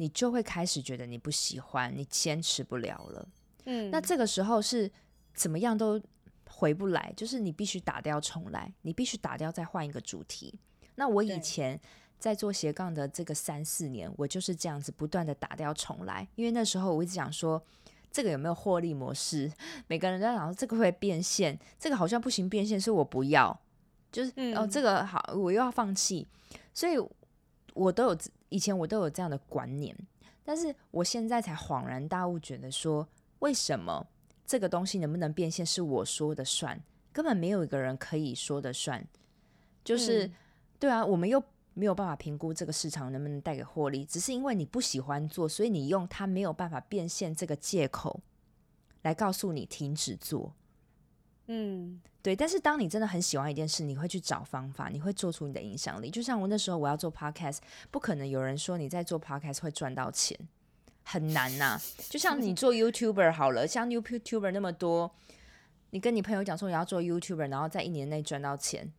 [0.00, 3.28] 你就会开始觉得你不喜欢，你坚持不了了。
[3.66, 4.90] 嗯，那这个时候是
[5.34, 6.00] 怎么样都
[6.48, 10.58] 回不来，就是你必须打掉重来，你必须打掉再换一个主题。
[10.94, 11.78] 那我以前
[12.18, 17.62] 在做斜杠的这个三四年，我就是这样子不断的打掉重来，因为那时候我一直想说，
[18.10, 19.52] 这个有没有获利模式？
[19.86, 23.60] 每个人都在讲说这个会变现，这个好像不行变现，是我不要。
[24.10, 26.26] 就是哦，这个好，我又要放弃，
[26.72, 26.96] 所以
[27.74, 28.18] 我都有
[28.50, 29.96] 以前我都有这样的观念，
[30.44, 34.06] 但是我现在才恍然大悟，觉得说为什么
[34.44, 36.78] 这个东西能不能变现是我说的算，
[37.12, 39.04] 根本没有一个人可以说的算，
[39.82, 40.30] 就是
[40.78, 41.42] 对啊，我们又
[41.72, 48.20] 没有办法评估这个市场能不能带给获利，只是因为你不喜欢做，所以你用它没有办法变现这个借口
[49.02, 50.52] 来告诉你停止做。
[51.52, 52.36] 嗯，对。
[52.36, 56.08] 但是当你真的很喜欢一件事，你会去找方法，你会做出你的影响力。
[56.08, 57.58] 就像我那时候我要做 podcast，
[57.90, 60.38] 不可能有人说你在做 podcast 会赚到钱，
[61.02, 61.76] 很难呐。
[62.08, 65.12] 就像你做 YouTuber 好了，像 YouTuber 那么多，
[65.90, 68.92] 你跟你朋友讲说你要做 YouTuber，然后在一年内赚到钱，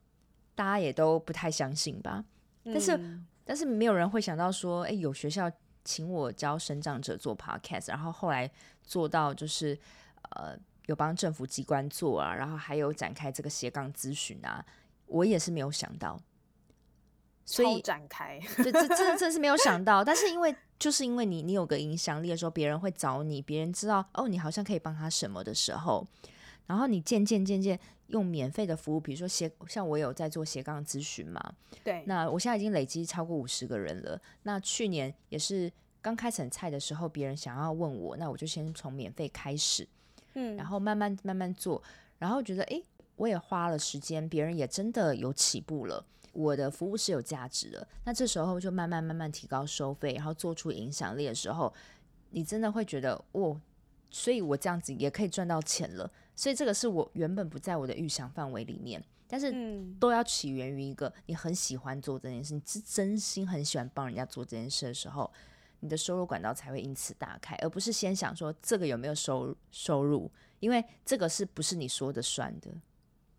[0.53, 2.25] 大家也都不太相信吧？
[2.65, 2.99] 但是，
[3.45, 5.49] 但是没有人会想到说，哎，有学校
[5.85, 8.51] 请我教生长者做 podcast，然后后来
[8.83, 9.79] 做到就是
[10.31, 10.59] 呃。
[10.91, 14.63] 有帮政府机关做啊，然后还有展开这个斜杠咨询啊，
[15.07, 16.19] 我也是没有想到，
[17.45, 26.05] 所以展开，这这这真是没有想到，但是因为就是因为你你有个影响力的时候，别人会找你，别人知道哦，你好像可以帮他什么的时候，
[26.67, 35.71] 然后你渐渐渐渐用免费的服务，比如说斜像我有在做斜杠咨询嘛，对，那我现在已经累积超过五十个人了，那去年也是
[36.01, 39.87] 刚开始菜的时候，别人想要问我，那我就先从免费开始。
[40.33, 41.81] 嗯，然后慢慢慢慢做，
[42.17, 42.81] 然后觉得哎，
[43.15, 47.87] 我也花了时间，别人也真的有起步了，我的服务是有价值的。
[48.05, 51.73] 那这时候就慢慢慢慢提高收费，然后做出影响力的时候，
[52.29, 53.59] 你真的会觉得哦，
[54.09, 56.09] 所以我这样子也可以赚到钱了。
[56.35, 59.53] 所以这个是我原本不在我的预想范围里面，但是
[59.99, 65.29] 都要起源于一个你很喜欢做这件事，你是真心很喜欢帮人家做这件事的时候。
[65.81, 72.71] 你的收入管道才会因此打开，而不是先想说这个有没有收收入，因为这个是不是你说的算的？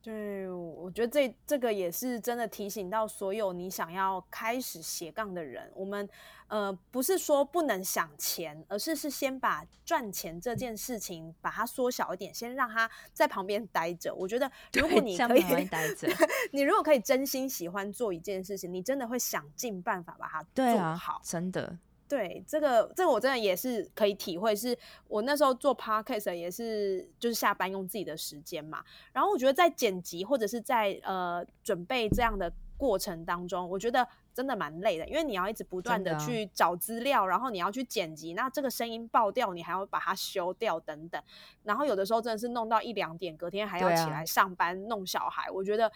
[0.03, 6.09] 对，我觉得这这个也是真的提醒到所有你想要开始斜杠的人，我们
[6.49, 14.13] 呃不是说不能想钱，而是是先把赚钱这件事情把它缩小一点，先让它在旁边待着。
[14.13, 16.09] 我觉得 如果你可以待着，
[16.51, 21.79] 你如果可以真心喜欢做一件事情，你真的会想尽办法把它做好，真的。
[22.13, 24.55] 对这个，这个我真的也是可以体会。
[24.55, 24.77] 是
[25.09, 28.85] 我那时候做 podcast 也是，就是下班用自己的时间嘛。
[29.15, 41.19] 然后我觉得在剪辑或者是在呃准备这样的过程当中，我觉得真的蛮累的，因为你要一直不断的去找资料，然后你要去剪辑，那这个声音爆掉，你还要把它修掉等等。
[41.63, 45.91] 然后有的时候真的是弄到一两点，隔天还要起来上班弄小孩，我觉得。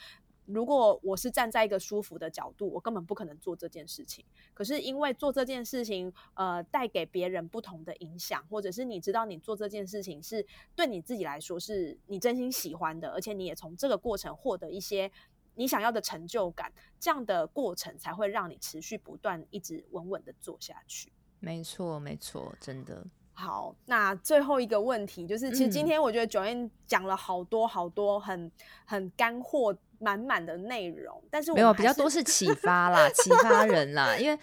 [0.47, 4.25] 如果我是站在一个舒服的角度，我根本不可能做这件事情。
[4.55, 15.11] 可是因为做这件事情，呃，带给别人不同的影响，或者是你知道你做这件事情是对你自己来说是你真心喜欢的，而且你也从这个过程获得一些
[15.55, 21.13] 你想要的成就感，这样的过程才会让你持续不断一直稳稳的做下去。
[21.41, 23.07] 没错，没错，真的。
[23.37, 28.51] 好，那最后一个问题就是，其实今天我觉得九燕讲了好多好多很
[28.85, 29.77] 很干货。
[29.99, 34.39] 满满的内容，但是没有比较多是启发啦，启发人啦，因为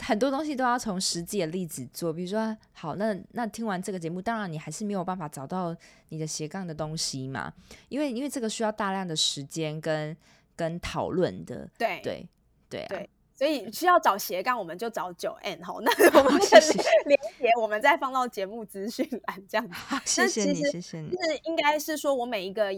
[0.00, 2.12] 很多东西都要从实际的例子做。
[2.12, 5.72] 比如说，好，那那听完这个节目，当然你还是没有办法找到
[6.08, 7.52] 你的斜杠的东西嘛，
[7.88, 10.16] 因为因为这个需要大量的时间跟
[10.56, 11.70] 跟讨论的。
[11.78, 12.28] 对对
[12.68, 13.06] 对啊，
[13.36, 15.78] 所以需要找斜杠，我们就找九 N 哈。
[15.84, 16.60] 那我们的
[17.06, 19.76] 连接我们再放到节目资讯栏这样子。
[20.04, 21.10] 谢谢你，谢谢你。
[21.10, 22.72] 是应该是说我每一个。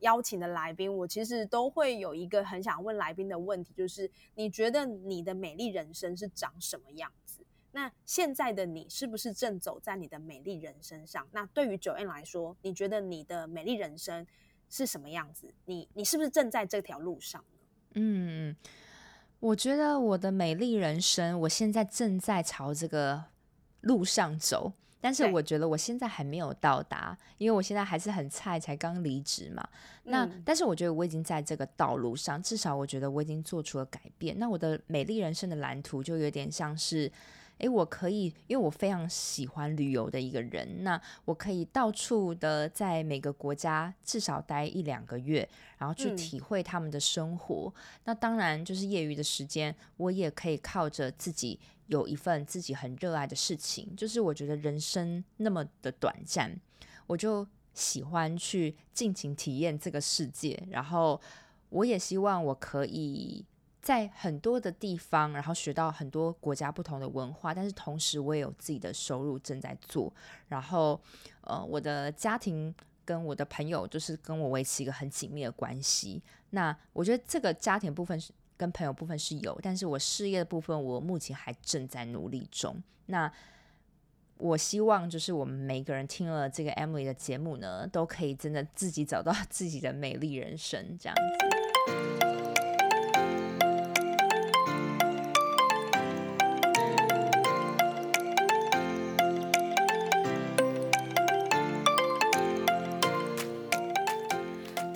[0.00, 7.40] 邀请的来宾，我其实都会有一个很想问来宾的问题，就是你觉得你的美丽人生是长什么样子？
[7.72, 11.26] 那现在的你是不是正走在你的美丽人生上？
[11.32, 14.26] 那对于九 N 来说，你觉得你的美丽人生
[14.68, 15.54] 是什么样子？
[15.64, 17.58] 你你是不是正在这条路上呢？
[17.94, 18.56] 嗯，
[19.44, 23.22] 我觉得我的美丽人生，我现在正在朝这个
[23.82, 24.72] 路上走。
[25.02, 29.62] 但是我觉得我现在还没有到达，因为我现在还是很菜，才刚离职嘛。
[30.04, 34.38] 那但是我觉得我已经在这个道路上，至少我觉得我已经做出了改变。
[34.38, 37.12] 那我的美丽人生的蓝图就有点像是，
[37.58, 45.48] 诶，我可以，因为我非常喜欢旅游的一个人，那我可以到处的在每个国家至少待一两个月，
[45.78, 47.72] 然后去体会他们的生活。
[48.04, 51.58] 那当然就是业余的时间，我也可以靠着自己。
[51.88, 56.50] 有一份自己很热爱的事情，就是我觉得人生那么的短暂，
[57.06, 60.58] 我就喜欢去尽情体验这个世界。
[60.70, 61.20] 然后，
[61.68, 63.44] 我也希望我可以
[63.84, 67.52] 在很多的地方，然后学到很多国家不同的文化。
[67.52, 70.10] 但是同时，我也有自己的收入正在做。
[70.48, 70.98] 然后，
[71.42, 72.74] 呃，我的家庭
[73.04, 76.22] 跟我的朋友，就是跟我维持一个很紧密的关系。
[76.50, 82.82] 那我觉得这个家庭部分是跟朋友部分是有，但是我事业的部分，我目前还正在努力中。
[83.06, 83.30] 那
[84.38, 92.33] 我希望就是我们每个人听了这个 Emily 的节目呢，都可以真的自己找到 自己的美丽人生，这样子。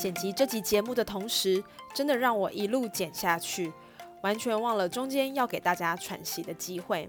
[0.09, 3.71] 剪辑这集节目的同时，真的让我一路剪下去，
[4.23, 7.07] 完全忘了中间要给大家喘息的机会。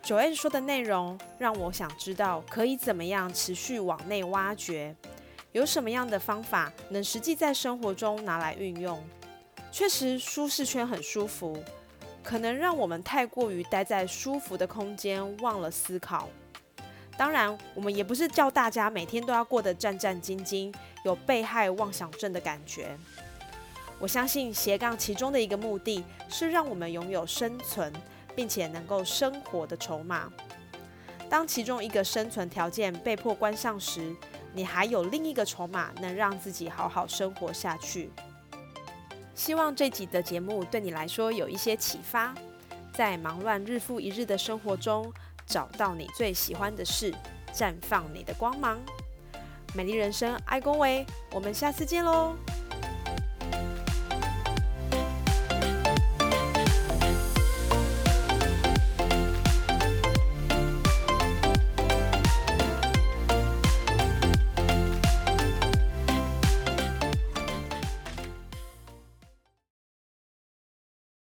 [0.00, 4.96] 九 N 说的内容让我想知道，可以怎么样持续往内挖掘，
[5.52, 8.98] 有什么样的方法能实际在生活中拿来运用？
[9.70, 11.62] 确实，舒适圈很舒服，
[12.22, 16.26] 可能让我们太过于待在舒服的空间，忘了思考。
[17.20, 20.72] 当然，我们也不是叫大家每天都要过得战战兢兢。
[21.02, 22.96] 有被害妄想症的感觉。
[23.98, 27.92] 我相信斜杠其中的一个目的是让我们拥有生存
[28.34, 30.32] 并且能够生活的筹码。
[31.28, 34.16] 当其中一个生存条件被迫关上时，
[34.54, 38.10] 你还有另一个筹码能让自己好好生活下去。
[39.34, 42.34] 希望这集的节目对你来说有一些启发，
[42.94, 45.12] 在忙乱日复一日的生活中，
[45.50, 47.12] 找到你最喜欢的事，
[47.52, 48.78] 绽放你的光芒。
[49.74, 52.36] 美丽人生，爱恭维，我们下次见喽。